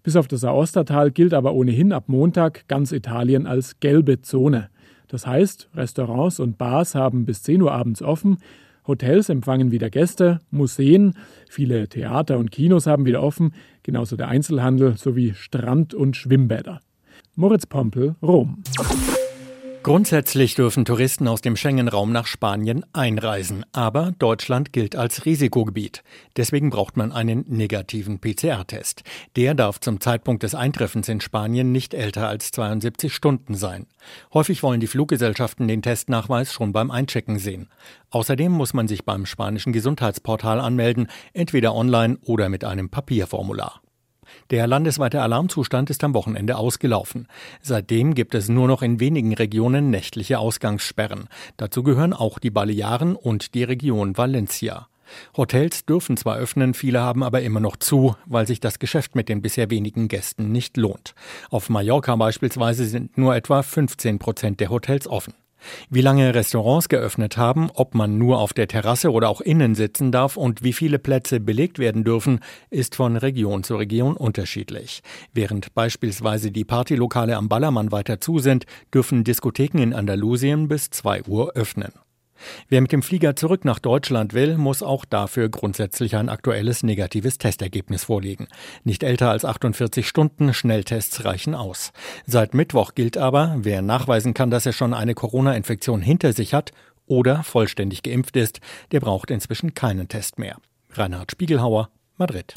Bis 0.04 0.16
auf 0.16 0.28
das 0.28 0.44
Aostatal 0.44 1.10
gilt 1.10 1.34
aber 1.34 1.54
ohnehin 1.54 1.92
ab 1.92 2.04
Montag 2.08 2.68
ganz 2.68 2.92
Italien 2.92 3.46
als 3.46 3.80
gelbe 3.80 4.20
Zone. 4.20 4.68
Das 5.08 5.26
heißt, 5.26 5.70
Restaurants 5.74 6.38
und 6.40 6.58
Bars 6.58 6.94
haben 6.94 7.24
bis 7.24 7.42
10 7.42 7.62
Uhr 7.62 7.72
abends 7.72 8.02
offen, 8.02 8.38
Hotels 8.86 9.30
empfangen 9.30 9.70
wieder 9.70 9.88
Gäste, 9.88 10.40
Museen, 10.50 11.14
viele 11.48 11.88
Theater 11.88 12.36
und 12.36 12.50
Kinos 12.50 12.86
haben 12.86 13.06
wieder 13.06 13.22
offen, 13.22 13.54
genauso 13.82 14.16
der 14.16 14.28
Einzelhandel 14.28 14.98
sowie 14.98 15.32
Strand- 15.34 15.94
und 15.94 16.16
Schwimmbäder. 16.16 16.82
Moritz 17.34 17.64
Pompel, 17.64 18.14
Rom. 18.22 18.62
Grundsätzlich 19.84 20.54
dürfen 20.54 20.86
Touristen 20.86 21.28
aus 21.28 21.42
dem 21.42 21.56
Schengen-Raum 21.56 22.10
nach 22.10 22.26
Spanien 22.26 22.86
einreisen, 22.94 23.66
aber 23.72 24.12
Deutschland 24.18 24.72
gilt 24.72 24.96
als 24.96 25.26
Risikogebiet. 25.26 26.02
Deswegen 26.38 26.70
braucht 26.70 26.96
man 26.96 27.12
einen 27.12 27.44
negativen 27.48 28.18
PCR-Test. 28.18 29.02
Der 29.36 29.52
darf 29.52 29.80
zum 29.80 30.00
Zeitpunkt 30.00 30.42
des 30.42 30.54
Eintreffens 30.54 31.10
in 31.10 31.20
Spanien 31.20 31.70
nicht 31.70 31.92
älter 31.92 32.28
als 32.28 32.50
72 32.52 33.14
Stunden 33.14 33.56
sein. 33.56 33.86
Häufig 34.32 34.62
wollen 34.62 34.80
die 34.80 34.86
Fluggesellschaften 34.86 35.68
den 35.68 35.82
Testnachweis 35.82 36.50
schon 36.50 36.72
beim 36.72 36.90
Einchecken 36.90 37.38
sehen. 37.38 37.68
Außerdem 38.08 38.50
muss 38.50 38.72
man 38.72 38.88
sich 38.88 39.04
beim 39.04 39.26
spanischen 39.26 39.74
Gesundheitsportal 39.74 40.60
anmelden, 40.60 41.08
entweder 41.34 41.74
online 41.74 42.16
oder 42.22 42.48
mit 42.48 42.64
einem 42.64 42.88
Papierformular. 42.88 43.83
Der 44.50 44.66
landesweite 44.66 45.22
Alarmzustand 45.22 45.90
ist 45.90 46.04
am 46.04 46.14
Wochenende 46.14 46.56
ausgelaufen. 46.56 47.28
Seitdem 47.60 48.14
gibt 48.14 48.34
es 48.34 48.48
nur 48.48 48.68
noch 48.68 48.82
in 48.82 49.00
wenigen 49.00 49.34
Regionen 49.34 49.90
nächtliche 49.90 50.38
Ausgangssperren. 50.38 51.28
Dazu 51.56 51.82
gehören 51.82 52.12
auch 52.12 52.38
die 52.38 52.50
Balearen 52.50 53.16
und 53.16 53.54
die 53.54 53.64
Region 53.64 54.16
Valencia. 54.16 54.88
Hotels 55.36 55.84
dürfen 55.84 56.16
zwar 56.16 56.36
öffnen, 56.36 56.74
viele 56.74 57.00
haben 57.00 57.22
aber 57.22 57.42
immer 57.42 57.60
noch 57.60 57.76
zu, 57.76 58.16
weil 58.26 58.46
sich 58.46 58.60
das 58.60 58.78
Geschäft 58.78 59.14
mit 59.14 59.28
den 59.28 59.42
bisher 59.42 59.70
wenigen 59.70 60.08
Gästen 60.08 60.52
nicht 60.52 60.76
lohnt. 60.76 61.14
Auf 61.50 61.68
Mallorca 61.68 62.16
beispielsweise 62.16 62.86
sind 62.86 63.16
nur 63.18 63.34
etwa 63.36 63.62
15 63.62 64.18
Prozent 64.18 64.60
der 64.60 64.70
Hotels 64.70 65.06
offen. 65.06 65.34
Wie 65.90 66.00
lange 66.00 66.34
Restaurants 66.34 66.88
geöffnet 66.88 67.36
haben, 67.36 67.70
ob 67.74 67.94
man 67.94 68.18
nur 68.18 68.38
auf 68.38 68.52
der 68.52 68.68
Terrasse 68.68 69.10
oder 69.10 69.28
auch 69.28 69.40
innen 69.40 69.74
sitzen 69.74 70.12
darf 70.12 70.36
und 70.36 70.62
wie 70.62 70.72
viele 70.72 70.98
Plätze 70.98 71.40
belegt 71.40 71.78
werden 71.78 72.04
dürfen, 72.04 72.40
ist 72.70 72.96
von 72.96 73.16
Region 73.16 73.64
zu 73.64 73.76
Region 73.76 74.16
unterschiedlich. 74.16 75.02
Während 75.32 75.74
beispielsweise 75.74 76.50
die 76.50 76.64
Partylokale 76.64 77.36
am 77.36 77.48
Ballermann 77.48 77.92
weiter 77.92 78.20
zu 78.20 78.38
sind, 78.38 78.66
dürfen 78.92 79.24
Diskotheken 79.24 79.78
in 79.82 79.94
Andalusien 79.94 80.68
bis 80.68 80.90
2 80.90 81.24
Uhr 81.24 81.52
öffnen. 81.54 81.92
Wer 82.68 82.80
mit 82.80 82.92
dem 82.92 83.02
Flieger 83.02 83.36
zurück 83.36 83.64
nach 83.64 83.78
Deutschland 83.78 84.34
will, 84.34 84.56
muss 84.56 84.82
auch 84.82 85.04
dafür 85.04 85.48
grundsätzlich 85.48 86.16
ein 86.16 86.28
aktuelles 86.28 86.82
negatives 86.82 87.38
Testergebnis 87.38 88.04
vorlegen. 88.04 88.48
Nicht 88.84 89.02
älter 89.02 89.30
als 89.30 89.44
48 89.44 90.08
Stunden 90.08 90.54
Schnelltests 90.54 91.24
reichen 91.24 91.54
aus. 91.54 91.92
Seit 92.26 92.54
Mittwoch 92.54 92.94
gilt 92.94 93.16
aber, 93.16 93.56
wer 93.58 93.82
nachweisen 93.82 94.34
kann, 94.34 94.50
dass 94.50 94.66
er 94.66 94.72
schon 94.72 94.94
eine 94.94 95.14
Corona-Infektion 95.14 96.02
hinter 96.02 96.32
sich 96.32 96.54
hat 96.54 96.72
oder 97.06 97.42
vollständig 97.42 98.02
geimpft 98.02 98.36
ist, 98.36 98.60
der 98.92 99.00
braucht 99.00 99.30
inzwischen 99.30 99.74
keinen 99.74 100.08
Test 100.08 100.38
mehr. 100.38 100.56
Reinhard 100.90 101.32
Spiegelhauer, 101.32 101.90
Madrid. 102.16 102.54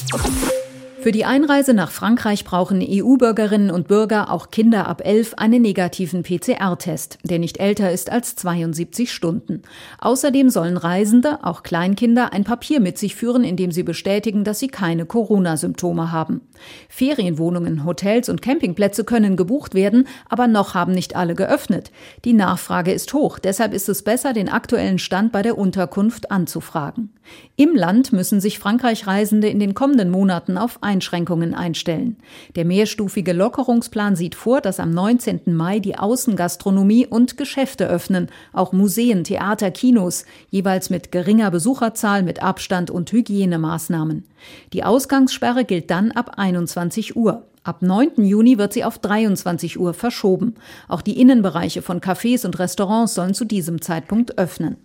Für 1.00 1.12
die 1.12 1.24
Einreise 1.24 1.74
nach 1.74 1.92
Frankreich 1.92 2.44
brauchen 2.44 2.84
EU-Bürgerinnen 2.84 3.70
und 3.70 3.86
Bürger, 3.86 4.32
auch 4.32 4.50
Kinder 4.50 4.88
ab 4.88 5.00
11, 5.04 5.34
einen 5.34 5.62
negativen 5.62 6.24
PCR-Test, 6.24 7.18
der 7.22 7.38
nicht 7.38 7.60
älter 7.60 7.92
ist 7.92 8.10
als 8.10 8.34
72 8.34 9.12
Stunden. 9.12 9.62
Außerdem 10.00 10.50
sollen 10.50 10.76
Reisende, 10.76 11.44
auch 11.44 11.62
Kleinkinder, 11.62 12.32
ein 12.32 12.42
Papier 12.42 12.80
mit 12.80 12.98
sich 12.98 13.14
führen, 13.14 13.44
in 13.44 13.56
dem 13.56 13.70
sie 13.70 13.84
bestätigen, 13.84 14.42
dass 14.42 14.58
sie 14.58 14.66
keine 14.66 15.06
Corona-Symptome 15.06 16.10
haben. 16.10 16.40
Ferienwohnungen, 16.88 17.84
Hotels 17.84 18.28
und 18.28 18.42
Campingplätze 18.42 19.04
können 19.04 19.36
gebucht 19.36 19.74
werden, 19.74 20.08
aber 20.28 20.48
noch 20.48 20.74
haben 20.74 20.92
nicht 20.92 21.14
alle 21.14 21.36
geöffnet. 21.36 21.92
Die 22.24 22.32
Nachfrage 22.32 22.92
ist 22.92 23.14
hoch, 23.14 23.38
deshalb 23.38 23.72
ist 23.72 23.88
es 23.88 24.02
besser, 24.02 24.32
den 24.32 24.48
aktuellen 24.48 24.98
Stand 24.98 25.30
bei 25.30 25.42
der 25.42 25.58
Unterkunft 25.58 26.32
anzufragen. 26.32 27.10
Im 27.56 27.74
Land 27.76 28.12
müssen 28.12 28.40
sich 28.40 28.58
Frankreich-Reisende 28.58 29.48
in 29.48 29.60
den 29.60 29.74
kommenden 29.74 30.10
Monaten 30.10 30.58
auf 30.58 30.82
Einschränkungen 30.88 31.52
einstellen. 31.52 32.16
Der 32.56 32.64
mehrstufige 32.64 33.34
Lockerungsplan 33.34 34.16
sieht 34.16 34.34
vor, 34.34 34.62
dass 34.62 34.80
am 34.80 34.90
19. 34.90 35.54
Mai 35.54 35.80
die 35.80 35.98
Außengastronomie 35.98 37.06
und 37.06 37.36
Geschäfte 37.36 37.86
öffnen, 37.86 38.28
auch 38.54 38.72
Museen, 38.72 39.22
Theater, 39.22 39.70
Kinos, 39.70 40.24
jeweils 40.48 40.88
mit 40.88 41.12
geringer 41.12 41.50
Besucherzahl, 41.50 42.22
mit 42.22 42.42
Abstand 42.42 42.90
und 42.90 43.12
Hygienemaßnahmen. 43.12 44.24
Die 44.72 44.82
Ausgangssperre 44.82 45.66
gilt 45.66 45.90
dann 45.90 46.10
ab 46.12 46.38
21 46.38 47.16
Uhr. 47.16 47.44
Ab 47.64 47.82
9. 47.82 48.24
Juni 48.24 48.56
wird 48.56 48.72
sie 48.72 48.84
auf 48.84 48.98
23 48.98 49.78
Uhr 49.78 49.92
verschoben. 49.92 50.54
Auch 50.88 51.02
die 51.02 51.20
Innenbereiche 51.20 51.82
von 51.82 52.00
Cafés 52.00 52.46
und 52.46 52.58
Restaurants 52.58 53.12
sollen 53.12 53.34
zu 53.34 53.44
diesem 53.44 53.82
Zeitpunkt 53.82 54.38
öffnen. 54.38 54.78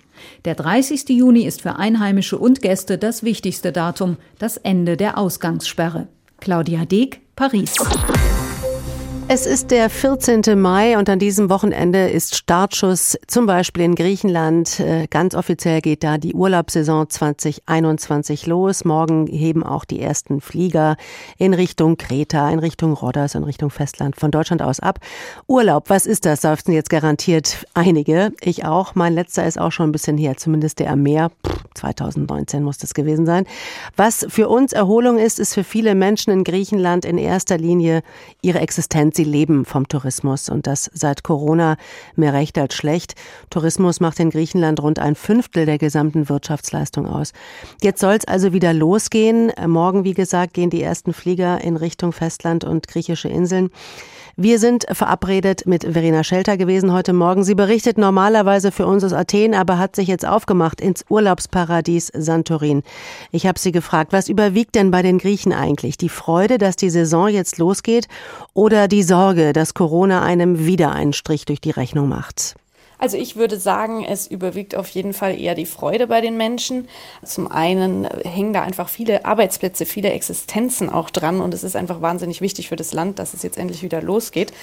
Der 0.45 0.55
30. 0.55 1.09
Juni 1.09 1.43
ist 1.43 1.61
für 1.61 1.75
Einheimische 1.75 2.37
und 2.37 2.61
Gäste 2.61 2.97
das 2.97 3.23
wichtigste 3.23 3.71
Datum, 3.71 4.17
das 4.39 4.57
Ende 4.57 4.97
der 4.97 5.17
Ausgangssperre. 5.17 6.07
Claudia 6.39 6.85
Deeg, 6.85 7.21
Paris. 7.35 7.75
Es 9.35 9.47
ist 9.47 9.71
der 9.71 9.89
14. 9.89 10.43
Mai 10.61 10.95
und 10.95 11.09
an 11.09 11.17
diesem 11.17 11.49
Wochenende 11.49 12.07
ist 12.07 12.35
Startschuss 12.35 13.17
zum 13.25 13.47
Beispiel 13.47 13.83
in 13.83 13.95
Griechenland. 13.95 14.79
Äh, 14.79 15.07
ganz 15.07 15.33
offiziell 15.33 15.81
geht 15.81 16.03
da 16.03 16.19
die 16.19 16.35
Urlaubssaison 16.35 17.09
2021 17.09 18.45
los. 18.45 18.85
Morgen 18.85 19.25
heben 19.25 19.63
auch 19.63 19.85
die 19.85 19.99
ersten 19.99 20.39
Flieger 20.39 20.97
in 21.39 21.55
Richtung 21.55 21.97
Kreta, 21.97 22.47
in 22.51 22.59
Richtung 22.59 22.93
Rhodos, 22.93 23.33
in 23.33 23.43
Richtung 23.43 23.71
Festland 23.71 24.17
von 24.17 24.29
Deutschland 24.29 24.61
aus 24.61 24.79
ab. 24.79 24.99
Urlaub, 25.47 25.89
was 25.89 26.05
ist 26.05 26.25
das? 26.25 26.41
Seufzen 26.41 26.71
jetzt 26.71 26.91
garantiert 26.91 27.65
einige. 27.73 28.33
Ich 28.39 28.65
auch. 28.65 28.93
Mein 28.93 29.15
letzter 29.15 29.47
ist 29.47 29.59
auch 29.59 29.71
schon 29.71 29.89
ein 29.89 29.93
bisschen 29.93 30.15
her, 30.15 30.37
zumindest 30.37 30.77
der 30.77 30.91
am 30.91 31.01
Meer. 31.01 31.31
2019 31.73 32.61
muss 32.61 32.77
das 32.77 32.93
gewesen 32.93 33.25
sein. 33.25 33.45
Was 33.95 34.27
für 34.29 34.47
uns 34.47 34.73
Erholung 34.73 35.17
ist, 35.17 35.39
ist 35.39 35.55
für 35.55 35.63
viele 35.63 35.95
Menschen 35.95 36.31
in 36.31 36.43
Griechenland 36.43 37.03
in 37.03 37.17
erster 37.17 37.57
Linie 37.57 38.03
ihre 38.43 38.59
Existenz 38.59 39.22
sie 39.23 39.29
leben 39.29 39.65
vom 39.65 39.87
Tourismus 39.87 40.49
und 40.49 40.67
das 40.67 40.89
seit 40.93 41.23
Corona 41.23 41.77
mehr 42.15 42.33
recht 42.33 42.57
als 42.57 42.75
schlecht. 42.75 43.15
Tourismus 43.49 43.99
macht 43.99 44.19
in 44.19 44.29
Griechenland 44.29 44.81
rund 44.81 44.99
ein 44.99 45.15
Fünftel 45.15 45.65
der 45.65 45.77
gesamten 45.77 46.29
Wirtschaftsleistung 46.29 47.07
aus. 47.07 47.31
Jetzt 47.81 48.01
soll 48.01 48.15
es 48.15 48.25
also 48.25 48.53
wieder 48.53 48.73
losgehen. 48.73 49.51
Morgen, 49.65 50.03
wie 50.03 50.13
gesagt, 50.13 50.53
gehen 50.53 50.69
die 50.69 50.81
ersten 50.81 51.13
Flieger 51.13 51.61
in 51.61 51.77
Richtung 51.77 52.11
Festland 52.11 52.63
und 52.63 52.87
griechische 52.87 53.29
Inseln. 53.29 53.69
Wir 54.35 54.57
sind 54.57 54.87
verabredet 54.91 55.67
mit 55.67 55.83
Verena 55.83 56.23
Schelter 56.23 56.57
gewesen 56.57 56.91
heute 56.91 57.13
Morgen. 57.13 57.43
Sie 57.43 57.53
berichtet 57.53 57.99
normalerweise 57.99 58.71
für 58.71 58.87
uns 58.87 59.03
aus 59.03 59.13
Athen, 59.13 59.53
aber 59.53 59.77
hat 59.77 59.95
sich 59.95 60.07
jetzt 60.07 60.25
aufgemacht 60.25 60.81
ins 60.81 61.05
Urlaubsparadies 61.07 62.11
Santorin. 62.15 62.81
Ich 63.31 63.45
habe 63.45 63.59
sie 63.59 63.71
gefragt, 63.71 64.11
was 64.11 64.29
überwiegt 64.29 64.73
denn 64.73 64.89
bei 64.89 65.03
den 65.03 65.19
Griechen 65.19 65.53
eigentlich? 65.53 65.97
Die 65.97 66.09
Freude, 66.09 66.57
dass 66.57 66.75
die 66.75 66.89
Saison 66.89 67.27
jetzt 67.27 67.59
losgeht 67.59 68.07
oder 68.55 68.87
die 68.87 69.03
Sorge, 69.03 69.53
dass 69.53 69.75
Corona 69.75 70.23
einem 70.23 70.65
wieder 70.65 70.93
einen 70.93 71.13
Strich 71.13 71.45
durch 71.45 71.61
die 71.61 71.69
Rechnung 71.69 72.09
macht? 72.09 72.55
Also 73.03 73.17
ich 73.17 73.35
würde 73.35 73.59
sagen, 73.59 74.05
es 74.05 74.27
überwiegt 74.27 74.75
auf 74.75 74.87
jeden 74.87 75.11
Fall 75.11 75.37
eher 75.37 75.55
die 75.55 75.65
Freude 75.65 76.07
bei 76.07 76.21
den 76.21 76.37
Menschen. 76.37 76.87
Zum 77.21 77.51
einen 77.51 78.05
hängen 78.05 78.53
da 78.53 78.61
einfach 78.61 78.87
viele 78.87 79.25
Arbeitsplätze, 79.25 79.85
viele 79.85 80.11
Existenzen 80.11 80.89
auch 80.89 81.09
dran 81.09 81.41
und 81.41 81.53
es 81.53 81.65
ist 81.65 81.75
einfach 81.75 81.99
wahnsinnig 81.99 82.39
wichtig 82.39 82.69
für 82.69 82.77
das 82.77 82.93
Land, 82.93 83.19
dass 83.19 83.33
es 83.33 83.43
jetzt 83.43 83.57
endlich 83.57 83.83
wieder 83.83 84.01
losgeht. 84.01 84.53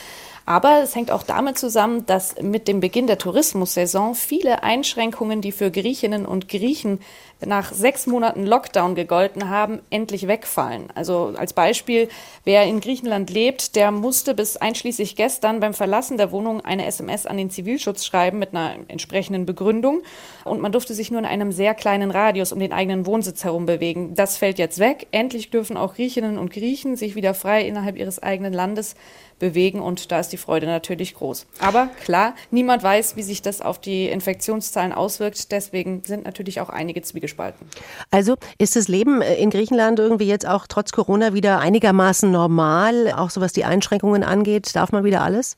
Aber 0.46 0.80
es 0.82 0.94
hängt 0.94 1.10
auch 1.10 1.22
damit 1.22 1.58
zusammen, 1.58 2.06
dass 2.06 2.40
mit 2.40 2.66
dem 2.66 2.80
Beginn 2.80 3.06
der 3.06 3.18
Tourismussaison 3.18 4.14
viele 4.14 4.62
Einschränkungen, 4.62 5.42
die 5.42 5.52
für 5.52 5.70
Griechinnen 5.70 6.24
und 6.24 6.48
Griechen 6.48 7.00
nach 7.46 7.72
sechs 7.72 8.06
Monaten 8.06 8.46
Lockdown 8.46 8.94
gegolten 8.94 9.48
haben, 9.48 9.80
endlich 9.90 10.26
wegfallen. 10.26 10.88
Also 10.94 11.32
als 11.36 11.52
Beispiel, 11.52 12.08
wer 12.44 12.64
in 12.64 12.80
Griechenland 12.80 13.30
lebt, 13.30 13.76
der 13.76 13.90
musste 13.90 14.34
bis 14.34 14.56
einschließlich 14.56 15.16
gestern 15.16 15.60
beim 15.60 15.74
Verlassen 15.74 16.16
der 16.16 16.32
Wohnung 16.32 16.60
eine 16.60 16.86
SMS 16.86 17.26
an 17.26 17.36
den 17.36 17.50
Zivilschutz 17.50 18.04
schreiben 18.04 18.38
mit 18.38 18.54
einer 18.54 18.74
entsprechenden 18.88 19.46
Begründung. 19.46 20.02
Und 20.44 20.60
man 20.60 20.72
durfte 20.72 20.94
sich 20.94 21.10
nur 21.10 21.20
in 21.20 21.26
einem 21.26 21.52
sehr 21.52 21.74
kleinen 21.74 22.10
Radius 22.10 22.52
um 22.52 22.58
den 22.58 22.72
eigenen 22.72 23.06
Wohnsitz 23.06 23.44
herum 23.44 23.66
bewegen. 23.66 24.14
Das 24.14 24.36
fällt 24.36 24.58
jetzt 24.58 24.78
weg. 24.78 25.06
Endlich 25.10 25.50
dürfen 25.50 25.76
auch 25.76 25.94
Griechinnen 25.94 26.38
und 26.38 26.52
Griechen 26.52 26.96
sich 26.96 27.14
wieder 27.14 27.34
frei 27.34 27.66
innerhalb 27.66 27.96
ihres 27.96 28.22
eigenen 28.22 28.52
Landes 28.52 28.94
bewegen 29.40 29.80
und 29.80 30.12
da 30.12 30.20
ist 30.20 30.28
die 30.28 30.36
Freude 30.36 30.66
natürlich 30.66 31.14
groß. 31.14 31.46
Aber 31.58 31.88
klar, 32.04 32.34
niemand 32.52 32.84
weiß, 32.84 33.16
wie 33.16 33.22
sich 33.22 33.42
das 33.42 33.60
auf 33.60 33.80
die 33.80 34.06
Infektionszahlen 34.06 34.92
auswirkt. 34.92 35.50
Deswegen 35.50 36.04
sind 36.04 36.24
natürlich 36.24 36.60
auch 36.60 36.68
einige 36.68 37.02
zwiegespalten. 37.30 37.66
Also 38.10 38.36
ist 38.58 38.76
das 38.76 38.88
Leben 38.88 39.22
in 39.22 39.50
Griechenland 39.50 39.98
irgendwie 39.98 40.26
jetzt 40.26 40.46
auch 40.46 40.66
trotz 40.68 40.92
Corona 40.92 41.32
wieder 41.34 41.60
einigermaßen 41.60 42.30
normal, 42.30 43.12
auch 43.12 43.30
so 43.30 43.40
was 43.40 43.52
die 43.52 43.64
Einschränkungen 43.64 44.22
angeht? 44.22 44.74
Darf 44.74 44.92
man 44.92 45.04
wieder 45.04 45.22
alles? 45.22 45.56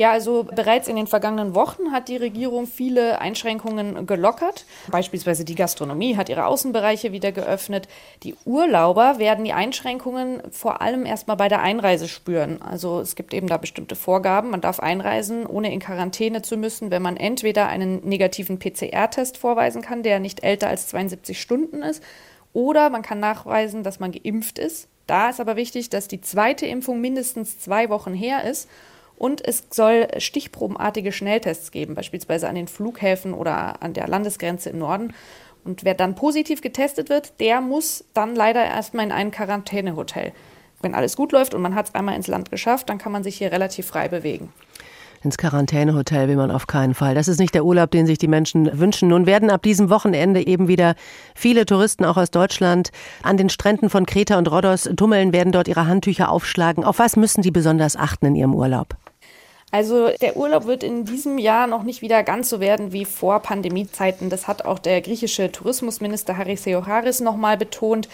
Ja, 0.00 0.12
also 0.12 0.44
bereits 0.44 0.88
in 0.88 0.96
den 0.96 1.06
vergangenen 1.06 1.54
Wochen 1.54 1.92
hat 1.92 2.08
die 2.08 2.16
Regierung 2.16 2.66
viele 2.66 3.20
Einschränkungen 3.20 4.06
gelockert. 4.06 4.64
Beispielsweise 4.90 5.44
die 5.44 5.54
Gastronomie 5.54 6.16
hat 6.16 6.30
ihre 6.30 6.46
Außenbereiche 6.46 7.12
wieder 7.12 7.32
geöffnet. 7.32 7.86
Die 8.22 8.34
Urlauber 8.46 9.18
werden 9.18 9.44
die 9.44 9.52
Einschränkungen 9.52 10.40
vor 10.52 10.80
allem 10.80 11.04
erstmal 11.04 11.36
bei 11.36 11.48
der 11.48 11.60
Einreise 11.60 12.08
spüren. 12.08 12.62
Also 12.62 13.00
es 13.00 13.14
gibt 13.14 13.34
eben 13.34 13.46
da 13.46 13.58
bestimmte 13.58 13.94
Vorgaben. 13.94 14.48
Man 14.48 14.62
darf 14.62 14.80
einreisen, 14.80 15.44
ohne 15.44 15.70
in 15.70 15.80
Quarantäne 15.80 16.40
zu 16.40 16.56
müssen, 16.56 16.90
wenn 16.90 17.02
man 17.02 17.18
entweder 17.18 17.68
einen 17.68 18.00
negativen 18.02 18.58
PCR-Test 18.58 19.36
vorweisen 19.36 19.82
kann, 19.82 20.02
der 20.02 20.18
nicht 20.18 20.42
älter 20.42 20.68
als 20.68 20.88
72 20.88 21.38
Stunden 21.38 21.82
ist, 21.82 22.02
oder 22.54 22.88
man 22.88 23.02
kann 23.02 23.20
nachweisen, 23.20 23.82
dass 23.82 24.00
man 24.00 24.12
geimpft 24.12 24.58
ist. 24.58 24.88
Da 25.06 25.28
ist 25.28 25.40
aber 25.40 25.56
wichtig, 25.56 25.90
dass 25.90 26.08
die 26.08 26.22
zweite 26.22 26.64
Impfung 26.64 27.02
mindestens 27.02 27.58
zwei 27.58 27.90
Wochen 27.90 28.14
her 28.14 28.44
ist 28.44 28.66
und 29.20 29.46
es 29.46 29.64
soll 29.68 30.08
stichprobenartige 30.16 31.12
Schnelltests 31.12 31.72
geben, 31.72 31.94
beispielsweise 31.94 32.48
an 32.48 32.54
den 32.54 32.68
Flughäfen 32.68 33.34
oder 33.34 33.82
an 33.82 33.92
der 33.92 34.08
Landesgrenze 34.08 34.70
im 34.70 34.78
Norden. 34.78 35.12
Und 35.62 35.84
wer 35.84 35.92
dann 35.92 36.14
positiv 36.14 36.62
getestet 36.62 37.10
wird, 37.10 37.38
der 37.38 37.60
muss 37.60 38.02
dann 38.14 38.34
leider 38.34 38.64
erstmal 38.64 39.04
in 39.04 39.12
ein 39.12 39.30
Quarantänehotel. 39.30 40.32
Wenn 40.80 40.94
alles 40.94 41.16
gut 41.16 41.32
läuft 41.32 41.52
und 41.52 41.60
man 41.60 41.74
hat 41.74 41.88
es 41.88 41.94
einmal 41.94 42.16
ins 42.16 42.28
Land 42.28 42.50
geschafft, 42.50 42.88
dann 42.88 42.96
kann 42.96 43.12
man 43.12 43.22
sich 43.22 43.36
hier 43.36 43.52
relativ 43.52 43.88
frei 43.88 44.08
bewegen. 44.08 44.54
Ins 45.22 45.36
Quarantänehotel 45.36 46.28
will 46.28 46.36
man 46.36 46.50
auf 46.50 46.66
keinen 46.66 46.94
Fall. 46.94 47.14
Das 47.14 47.28
ist 47.28 47.40
nicht 47.40 47.54
der 47.54 47.66
Urlaub, 47.66 47.90
den 47.90 48.06
sich 48.06 48.16
die 48.16 48.26
Menschen 48.26 48.80
wünschen. 48.80 49.10
Nun 49.10 49.26
werden 49.26 49.50
ab 49.50 49.62
diesem 49.62 49.90
Wochenende 49.90 50.46
eben 50.46 50.66
wieder 50.66 50.94
viele 51.34 51.66
Touristen 51.66 52.06
auch 52.06 52.16
aus 52.16 52.30
Deutschland 52.30 52.90
an 53.22 53.36
den 53.36 53.50
Stränden 53.50 53.90
von 53.90 54.06
Kreta 54.06 54.38
und 54.38 54.50
Rhodos 54.50 54.88
tummeln, 54.96 55.34
werden 55.34 55.52
dort 55.52 55.68
ihre 55.68 55.86
Handtücher 55.86 56.30
aufschlagen. 56.30 56.84
Auf 56.84 56.98
was 56.98 57.16
müssen 57.16 57.42
die 57.42 57.50
besonders 57.50 57.96
achten 57.96 58.24
in 58.24 58.34
ihrem 58.34 58.54
Urlaub? 58.54 58.96
Also 59.72 60.10
der 60.20 60.36
Urlaub 60.36 60.66
wird 60.66 60.82
in 60.82 61.04
diesem 61.04 61.38
Jahr 61.38 61.68
noch 61.68 61.84
nicht 61.84 62.02
wieder 62.02 62.24
ganz 62.24 62.48
so 62.48 62.58
werden 62.58 62.92
wie 62.92 63.04
vor 63.04 63.38
Pandemiezeiten. 63.40 64.28
Das 64.28 64.48
hat 64.48 64.64
auch 64.64 64.80
der 64.80 65.00
griechische 65.00 65.52
Tourismusminister 65.52 66.36
Haris 66.36 66.62
Theoharis 66.62 67.20
nochmal 67.20 67.56
betont. 67.56 68.08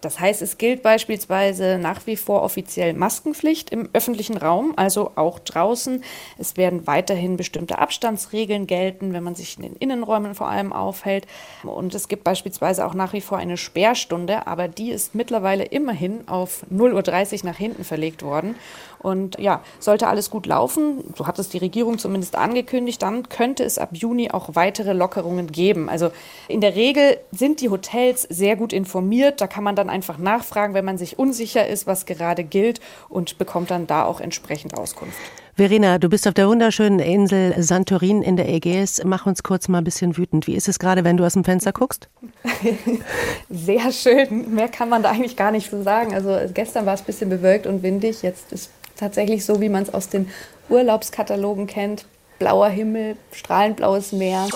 Das 0.00 0.18
heißt, 0.18 0.42
es 0.42 0.58
gilt 0.58 0.82
beispielsweise 0.82 1.78
nach 1.78 2.06
wie 2.06 2.16
vor 2.16 2.42
offiziell 2.42 2.94
Maskenpflicht 2.94 3.70
im 3.70 3.88
öffentlichen 3.92 4.36
Raum, 4.36 4.72
also 4.76 5.12
auch 5.16 5.38
draußen. 5.38 6.02
Es 6.38 6.56
werden 6.56 6.86
weiterhin 6.86 7.36
bestimmte 7.36 7.78
Abstandsregeln 7.78 8.66
gelten, 8.66 9.12
wenn 9.12 9.22
man 9.22 9.34
sich 9.34 9.56
in 9.56 9.62
den 9.62 9.76
Innenräumen 9.76 10.34
vor 10.34 10.48
allem 10.48 10.72
aufhält. 10.72 11.26
Und 11.62 11.94
es 11.94 12.08
gibt 12.08 12.24
beispielsweise 12.24 12.86
auch 12.86 12.94
nach 12.94 13.12
wie 13.12 13.20
vor 13.20 13.38
eine 13.38 13.56
Sperrstunde, 13.56 14.46
aber 14.46 14.68
die 14.68 14.90
ist 14.90 15.14
mittlerweile 15.14 15.64
immerhin 15.64 16.26
auf 16.28 16.64
0.30 16.72 17.40
Uhr 17.40 17.50
nach 17.50 17.56
hinten 17.56 17.84
verlegt 17.84 18.22
worden. 18.22 18.54
Und 19.00 19.38
ja, 19.38 19.62
sollte 19.78 20.08
alles 20.08 20.28
gut 20.28 20.44
laufen, 20.44 21.02
so 21.16 21.26
hat 21.26 21.38
es 21.38 21.48
die 21.48 21.58
Regierung 21.58 21.98
zumindest 21.98 22.36
angekündigt, 22.36 23.00
dann 23.00 23.30
könnte 23.30 23.64
es 23.64 23.78
ab 23.78 23.90
Juni 23.92 24.30
auch 24.30 24.50
weitere 24.52 24.92
Lockerungen 24.92 25.50
geben. 25.50 25.88
Also 25.88 26.10
in 26.48 26.60
der 26.60 26.74
Regel 26.74 27.18
sind 27.32 27.62
die 27.62 27.70
Hotels 27.70 28.22
sehr 28.22 28.56
gut 28.56 28.74
informiert. 28.74 29.40
Da 29.40 29.46
kann 29.46 29.64
man 29.64 29.74
dann 29.74 29.88
einfach 29.90 30.18
nachfragen, 30.18 30.74
wenn 30.74 30.84
man 30.84 30.98
sich 30.98 31.18
unsicher 31.18 31.66
ist, 31.66 31.86
was 31.86 32.06
gerade 32.06 32.44
gilt 32.44 32.80
und 33.08 33.36
bekommt 33.38 33.70
dann 33.70 33.86
da 33.86 34.04
auch 34.04 34.20
entsprechend 34.20 34.78
Auskunft. 34.78 35.18
Verena, 35.56 35.98
du 35.98 36.08
bist 36.08 36.26
auf 36.26 36.32
der 36.32 36.48
wunderschönen 36.48 37.00
Insel 37.00 37.54
Santorin 37.62 38.22
in 38.22 38.36
der 38.36 38.48
Ägäis. 38.48 39.02
Mach 39.04 39.26
uns 39.26 39.42
kurz 39.42 39.68
mal 39.68 39.78
ein 39.78 39.84
bisschen 39.84 40.16
wütend. 40.16 40.46
Wie 40.46 40.54
ist 40.54 40.68
es 40.68 40.78
gerade, 40.78 41.04
wenn 41.04 41.18
du 41.18 41.24
aus 41.26 41.34
dem 41.34 41.44
Fenster 41.44 41.72
guckst? 41.72 42.08
Sehr 43.50 43.92
schön. 43.92 44.54
Mehr 44.54 44.68
kann 44.68 44.88
man 44.88 45.02
da 45.02 45.10
eigentlich 45.10 45.36
gar 45.36 45.50
nicht 45.50 45.70
so 45.70 45.82
sagen. 45.82 46.14
Also 46.14 46.38
gestern 46.54 46.86
war 46.86 46.94
es 46.94 47.00
ein 47.00 47.06
bisschen 47.06 47.28
bewölkt 47.28 47.66
und 47.66 47.82
windig. 47.82 48.22
Jetzt 48.22 48.52
ist 48.52 48.70
tatsächlich 48.96 49.44
so, 49.44 49.60
wie 49.60 49.68
man 49.68 49.82
es 49.82 49.92
aus 49.92 50.08
den 50.08 50.30
Urlaubskatalogen 50.70 51.66
kennt. 51.66 52.06
Blauer 52.38 52.68
Himmel, 52.68 53.16
strahlend 53.32 53.76
blaues 53.76 54.12
Meer. 54.12 54.48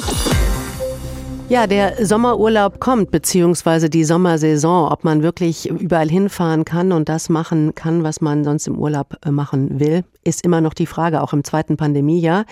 Ja, 1.50 1.66
der 1.66 2.06
Sommerurlaub 2.06 2.80
kommt, 2.80 3.10
beziehungsweise 3.10 3.90
die 3.90 4.04
Sommersaison. 4.04 4.90
Ob 4.90 5.04
man 5.04 5.22
wirklich 5.22 5.68
überall 5.68 6.08
hinfahren 6.08 6.64
kann 6.64 6.90
und 6.90 7.10
das 7.10 7.28
machen 7.28 7.74
kann, 7.74 8.02
was 8.02 8.22
man 8.22 8.44
sonst 8.44 8.66
im 8.66 8.78
Urlaub 8.78 9.18
äh, 9.24 9.30
machen 9.30 9.78
will, 9.78 10.04
ist 10.24 10.42
immer 10.42 10.62
noch 10.62 10.72
die 10.72 10.86
Frage, 10.86 11.22
auch 11.22 11.34
im 11.34 11.44
zweiten 11.44 11.76
Pandemiejahr. 11.76 12.46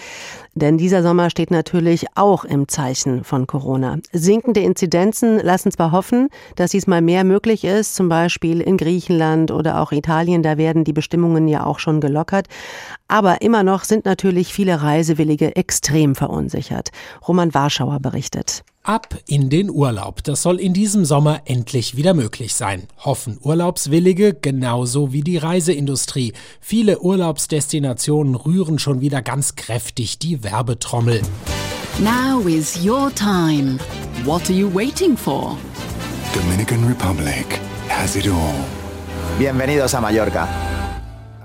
Denn 0.54 0.76
dieser 0.76 1.02
Sommer 1.02 1.30
steht 1.30 1.50
natürlich 1.50 2.04
auch 2.16 2.44
im 2.44 2.68
Zeichen 2.68 3.24
von 3.24 3.46
Corona. 3.46 3.96
Sinkende 4.12 4.60
Inzidenzen 4.60 5.38
lassen 5.38 5.72
zwar 5.72 5.90
hoffen, 5.90 6.28
dass 6.56 6.72
diesmal 6.72 7.00
mehr 7.00 7.24
möglich 7.24 7.64
ist, 7.64 7.94
zum 7.94 8.10
Beispiel 8.10 8.60
in 8.60 8.76
Griechenland 8.76 9.50
oder 9.50 9.80
auch 9.80 9.92
Italien. 9.92 10.42
Da 10.42 10.58
werden 10.58 10.84
die 10.84 10.92
Bestimmungen 10.92 11.48
ja 11.48 11.64
auch 11.64 11.78
schon 11.78 12.02
gelockert. 12.02 12.46
Aber 13.08 13.40
immer 13.40 13.62
noch 13.62 13.84
sind 13.84 14.04
natürlich 14.04 14.52
viele 14.52 14.82
Reisewillige 14.82 15.56
extrem 15.56 16.14
verunsichert. 16.14 16.90
Roman 17.26 17.54
Warschauer 17.54 17.98
berichtet. 17.98 18.61
Ab 18.84 19.16
in 19.28 19.48
den 19.48 19.70
Urlaub. 19.70 20.24
Das 20.24 20.42
soll 20.42 20.58
in 20.58 20.72
diesem 20.72 21.04
Sommer 21.04 21.42
endlich 21.44 21.96
wieder 21.96 22.14
möglich 22.14 22.54
sein. 22.54 22.88
Hoffen 22.98 23.38
Urlaubswillige 23.40 24.34
genauso 24.34 25.12
wie 25.12 25.20
die 25.20 25.36
Reiseindustrie. 25.36 26.32
Viele 26.60 26.98
Urlaubsdestinationen 26.98 28.34
rühren 28.34 28.80
schon 28.80 29.00
wieder 29.00 29.22
ganz 29.22 29.54
kräftig 29.54 30.18
die 30.18 30.42
Werbetrommel. 30.42 31.22
Now 32.00 32.40
is 32.48 32.84
your 32.84 33.14
time. 33.14 33.78
What 34.24 34.50
are 34.50 34.58
you 34.58 34.68
waiting 34.74 35.16
for? 35.16 35.56
Dominican 36.34 36.84
Republic 36.84 37.60
has 37.88 38.16
it 38.16 38.26
all. 38.26 38.64
Bienvenidos 39.38 39.94
a 39.94 40.00
Mallorca. 40.00 40.48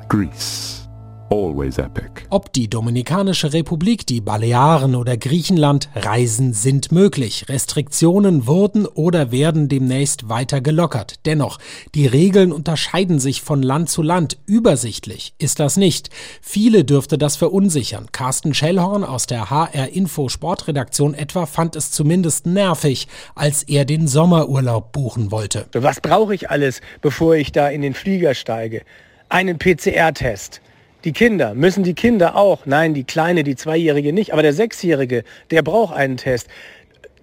Greece. 0.10 0.76
Ob 2.29 2.53
die 2.53 2.69
Dominikanische 2.69 3.51
Republik, 3.51 4.07
die 4.07 4.22
Balearen 4.22 4.96
oder 4.96 5.17
Griechenland, 5.17 5.89
Reisen 5.93 6.53
sind 6.53 6.93
möglich. 6.93 7.50
Restriktionen 7.50 8.48
wurden 8.48 8.86
oder 8.86 9.29
werden 9.29 9.67
demnächst 9.67 10.29
weiter 10.29 10.62
gelockert. 10.62 11.15
Dennoch, 11.25 11.60
die 11.96 12.07
Regeln 12.07 12.53
unterscheiden 12.53 13.19
sich 13.19 13.41
von 13.41 13.62
Land 13.62 13.89
zu 13.89 14.01
Land. 14.01 14.38
Übersichtlich 14.46 15.34
ist 15.38 15.60
das 15.60 15.75
nicht. 15.75 16.12
Viele 16.41 16.86
dürfte 16.86 17.17
das 17.17 17.36
verunsichern. 17.36 18.07
Carsten 18.13 18.53
Schellhorn 18.53 19.03
aus 19.03 19.27
der 19.27 19.50
HR 19.50 19.89
Info 19.89 20.29
Sportredaktion 20.29 21.13
etwa 21.13 21.46
fand 21.46 21.75
es 21.75 21.91
zumindest 21.91 22.46
nervig, 22.46 23.10
als 23.36 23.63
er 23.63 23.84
den 23.84 24.07
Sommerurlaub 24.07 24.93
buchen 24.93 25.29
wollte. 25.31 25.65
Was 25.74 26.00
brauche 26.00 26.34
ich 26.34 26.50
alles, 26.50 26.79
bevor 27.01 27.36
ich 27.36 27.51
da 27.51 27.67
in 27.67 27.81
den 27.81 27.93
Flieger 27.93 28.34
steige? 28.34 28.84
Einen 29.27 29.57
PCR-Test 29.57 30.62
die 31.04 31.12
Kinder, 31.13 31.54
müssen 31.54 31.84
die 31.84 31.94
Kinder 31.94 32.36
auch? 32.36 32.66
Nein, 32.66 32.94
die 32.94 33.04
Kleine, 33.04 33.44
die 33.44 33.56
Zweijährige 33.56 34.13
nicht, 34.13 34.34
aber 34.34 34.42
der 34.42 34.54
Sechsjährige, 34.54 35.24
der 35.51 35.62
braucht 35.62 35.96
einen 35.96 36.18
Test. 36.18 36.48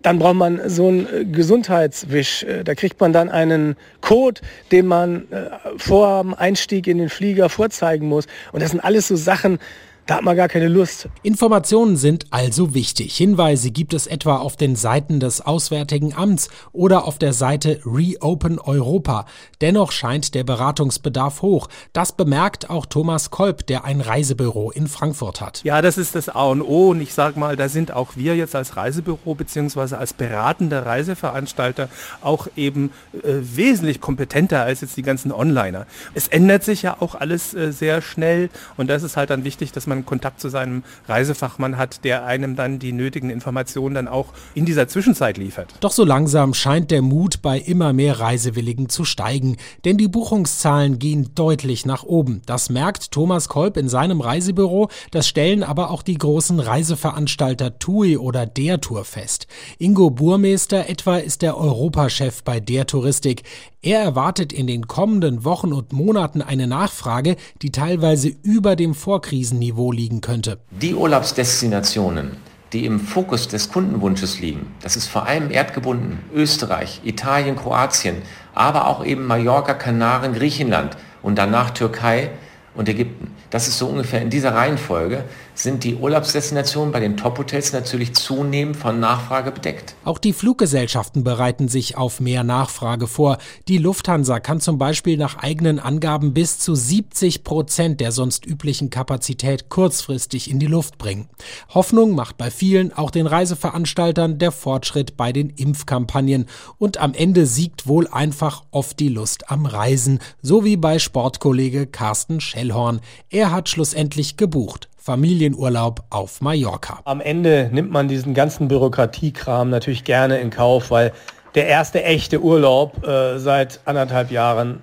Dann 0.03 0.19
braucht 0.19 0.35
man 0.35 0.69
so 0.69 0.89
einen 0.89 1.07
äh, 1.07 1.25
Gesundheitswisch. 1.25 2.43
Äh, 2.43 2.63
da 2.63 2.75
kriegt 2.75 3.01
man 3.01 3.13
dann 3.13 3.31
einen 3.31 3.77
Code, 4.03 4.43
den 4.71 4.87
man 4.87 5.31
äh, 5.31 5.49
vor 5.79 6.23
dem 6.23 6.35
Einstieg 6.35 6.87
in 6.87 6.99
den 6.99 7.09
Flieger 7.09 7.49
vorzeigen 7.49 8.09
muss. 8.09 8.27
Und 8.53 8.63
das 8.63 8.71
sind 8.71 8.81
alles 8.81 9.09
so 9.09 9.17
Sachen, 9.17 9.59
da 10.07 10.17
hat 10.17 10.23
man 10.23 10.37
gar 10.37 10.49
keine 10.49 10.69
Lust. 10.69 11.09
Informationen 11.23 11.97
sind 11.97 12.27
also 12.31 12.75
wichtig. 12.75 13.17
Hinweise 13.17 13.71
gibt 13.71 13.95
es 13.95 14.07
etwa 14.07 14.37
auf 14.37 14.57
den 14.57 14.77
Seiten 14.77 15.21
des 15.21 15.41
Auswärtigen 15.41 16.15
Amts 16.15 16.51
oder 16.73 17.07
auf 17.07 17.19
der 17.19 17.33
Seite 17.33 17.81
Reopen 17.85 18.59
Europa. 18.59 19.27
Dennoch 19.61 19.93
scheint 19.93 20.35
der 20.35 20.45
Beratungsbedarf 20.45 21.43
hoch. 21.43 21.69
Das 21.93 22.13
bemerkt 22.13 22.69
auch 22.69 22.87
Thomas 22.87 23.31
Kolb, 23.31 23.67
der 23.67 23.85
ein 23.85 24.01
Reisebüro 24.01 24.71
in 24.71 24.89
Frankfurt 24.89 25.41
hat. 25.41 25.63
Ja, 25.65 25.81
das 25.81 25.97
ist 25.97 26.15
das 26.15 26.29
A 26.29 26.45
und 26.45 26.61
O. 26.63 26.91
Und 26.91 27.01
ich 27.01 27.15
sage 27.15 27.39
mal, 27.39 27.57
da 27.57 27.69
sind 27.69 27.93
auch 27.93 28.17
wir 28.17 28.37
jetzt 28.37 28.55
als 28.55 28.77
Reisebüro 28.77 29.35
bzw. 29.35 29.95
als 29.95 30.13
beratender 30.13 30.85
Reiseveranstalter 30.85 31.89
auch 32.21 32.49
eben 32.57 32.91
äh, 33.23 33.35
wesentlich 33.41 34.01
kompetenter 34.01 34.63
als 34.63 34.81
jetzt 34.83 34.97
die 34.97 35.03
ganzen 35.03 35.33
Onliner. 35.33 35.87
Es 36.15 36.29
ändert 36.29 36.65
sich 36.65 36.83
ja 36.83 36.97
auch 37.01 37.15
alles 37.15 37.55
äh, 37.55 37.73
sehr 37.73 38.03
schnell 38.03 38.51
und 38.77 38.89
das 38.89 39.03
ist 39.03 39.17
halt 39.17 39.31
dann 39.31 39.45
wichtig, 39.45 39.73
dass 39.73 39.87
man 39.87 39.94
man 39.95 40.07
Kontakt 40.07 40.41
zu 40.41 40.49
seinem 40.49 40.83
Reisefachmann 41.09 41.77
hat, 41.77 42.05
der 42.05 42.25
einem 42.25 42.57
dann 42.57 42.79
die 42.79 42.93
nötigen 42.93 43.31
Informationen 43.31 43.95
dann 43.95 44.09
auch 44.09 44.27
in 44.55 44.65
dieser 44.65 44.89
Zwischenzeit 44.89 45.39
liefert. 45.39 45.75
Doch 45.81 45.93
so 45.93 46.05
langsam 46.05 46.55
scheint 46.55 46.91
der 46.91 47.03
Mut 47.03 47.43
bei 47.43 47.59
immer 47.59 47.93
mehr 47.93 48.21
Reisewilligen 48.21 48.89
zu 48.89 49.05
steigen, 49.05 49.57
denn 49.85 49.97
die 49.97 50.09
Buchungszahlen 50.09 50.99
gehen 50.99 51.31
deutlich 51.35 51.87
nach 51.87 52.03
oben. 52.03 52.43
Das 52.47 52.71
merkt 52.71 53.13
Thomas 53.13 53.49
Kolb 53.49 53.77
in 53.77 53.89
seinem 53.89 54.21
Reisebüro, 54.21 54.89
das 55.11 55.29
stellen 55.29 55.63
aber 55.63 55.91
auch 55.91 56.03
die 56.03 56.19
großen 56.19 56.61
Reiseveranstalter 56.61 57.79
TUI 57.79 58.17
oder 58.17 58.47
Der 58.47 58.81
Tour 58.81 59.05
fest. 59.05 59.47
Ingo 59.79 60.11
Burmeister 60.11 60.89
etwa 60.89 61.17
ist 61.17 61.43
der 61.43 61.57
Europachef 61.57 62.43
bei 62.43 62.61
Der 62.61 62.87
Touristik. 62.87 63.43
Er 63.83 64.01
erwartet 64.01 64.51
in 64.51 64.67
den 64.67 64.89
kommenden 64.89 65.45
Wochen 65.45 65.75
und 65.75 65.93
Monaten 65.93 66.41
eine 66.41 66.67
Nachfrage, 66.67 67.37
die 67.61 67.71
teilweise 67.71 68.29
über 68.43 68.77
dem 68.77 68.95
Vorkrisenniveau 68.95 69.84
Niveau 69.85 69.93
liegen 69.93 70.21
könnte. 70.21 70.59
Die 70.71 70.95
Urlaubsdestinationen, 70.95 72.37
die 72.73 72.87
im 72.87 73.01
Fokus 73.01 73.49
des 73.49 73.71
Kundenwunsches 73.71 74.41
liegen, 74.41 74.75
das 74.81 74.97
ist 74.97 75.09
vor 75.09 75.27
allem 75.27 75.51
erdgebunden 75.51 76.21
Österreich, 76.35 77.03
Italien, 77.05 77.57
Kroatien, 77.57 78.23
aber 78.55 78.87
auch 78.89 79.05
eben 79.05 79.27
Mallorca, 79.27 79.75
Kanaren, 79.75 80.33
Griechenland 80.33 80.97
und 81.23 81.37
danach 81.37 81.71
Türkei 81.71 82.31
und 82.75 82.89
Ägypten. 82.89 83.31
Das 83.55 83.69
ist 83.69 83.79
so 83.79 83.87
ungefähr 83.87 84.21
in 84.21 84.31
dieser 84.31 84.53
Reihenfolge 84.53 85.23
sind 85.55 85.85
die 85.85 85.95
Urlaubsdestinationen 85.95 86.91
bei 86.91 86.99
den 86.99 87.17
Top-Hotels 87.17 87.73
natürlich 87.73 88.13
zunehmend 88.15 88.77
von 88.77 88.99
Nachfrage 88.99 89.53
bedeckt. 89.53 89.95
Auch 90.05 90.19
die 90.19 90.33
Fluggesellschaften 90.33 91.23
bereiten 91.23 91.69
sich 91.69 91.97
auf 91.97 92.19
mehr 92.19 92.43
Nachfrage 92.43 93.07
vor. 93.07 93.39
Die 93.69 93.79
Lufthansa 93.79 94.41
kann 94.41 94.61
zum 94.61 94.79
Beispiel 94.79 95.17
nach 95.17 95.39
eigenen 95.39 95.79
Angaben 95.79 96.35
bis 96.35 96.59
zu 96.59 96.75
70 96.75 97.45
Prozent 97.45 98.01
der 98.01 98.11
sonst 98.11 98.45
üblichen 98.45 98.91
Kapazität 98.91 99.69
kurzfristig 99.69 100.51
in 100.51 100.59
die 100.59 100.67
Luft 100.67 100.99
bringen. 100.99 101.29
Hoffnung 101.73 102.17
macht 102.17 102.37
bei 102.37 102.51
vielen, 102.51 102.93
auch 102.93 103.13
den 103.13 103.29
Reiseveranstaltern, 103.29 104.39
der 104.39 104.51
Fortschritt 104.51 105.17
bei 105.17 105.33
den 105.33 105.51
Impfkampagnen. 105.51 106.47
Und 106.79 106.99
am 106.99 107.15
Ende 107.15 107.47
siegt 107.47 107.87
wohl 107.87 108.09
einfach 108.09 108.65
oft 108.73 108.99
die 108.99 109.11
Lust 109.11 109.53
am 109.53 109.67
Reisen, 109.67 110.19
so 110.43 110.65
wie 110.65 110.77
bei 110.77 110.99
Sportkollege 110.99 111.87
Carsten 111.87 112.41
Schellhorn. 112.41 113.01
Er 113.31 113.44
hat 113.51 113.69
schlussendlich 113.69 114.37
gebucht. 114.37 114.89
Familienurlaub 114.97 116.05
auf 116.11 116.41
Mallorca. 116.41 117.01
Am 117.05 117.21
Ende 117.21 117.69
nimmt 117.73 117.91
man 117.91 118.09
diesen 118.09 118.33
ganzen 118.33 118.69
Bürokratiekram 118.69 119.69
natürlich 119.69 120.05
gerne 120.05 120.39
in 120.39 120.51
Kauf, 120.51 120.91
weil 120.91 121.13
der 121.55 121.67
erste 121.67 122.03
echte 122.03 122.43
Urlaub 122.43 123.07
äh, 123.07 123.39
seit 123.39 123.81
anderthalb 123.85 124.31
Jahren 124.31 124.81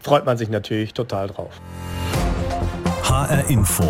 freut 0.00 0.26
man 0.26 0.36
sich 0.36 0.48
natürlich 0.48 0.94
total 0.94 1.28
drauf. 1.28 1.60
HR 3.04 3.48
Info. 3.48 3.84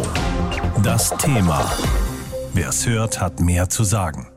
Das 0.83 1.11
Thema. 1.17 1.71
Wer 2.55 2.69
es 2.69 2.87
hört, 2.87 3.21
hat 3.21 3.41
mehr 3.41 3.69
zu 3.69 3.85
sagen. 3.85 4.32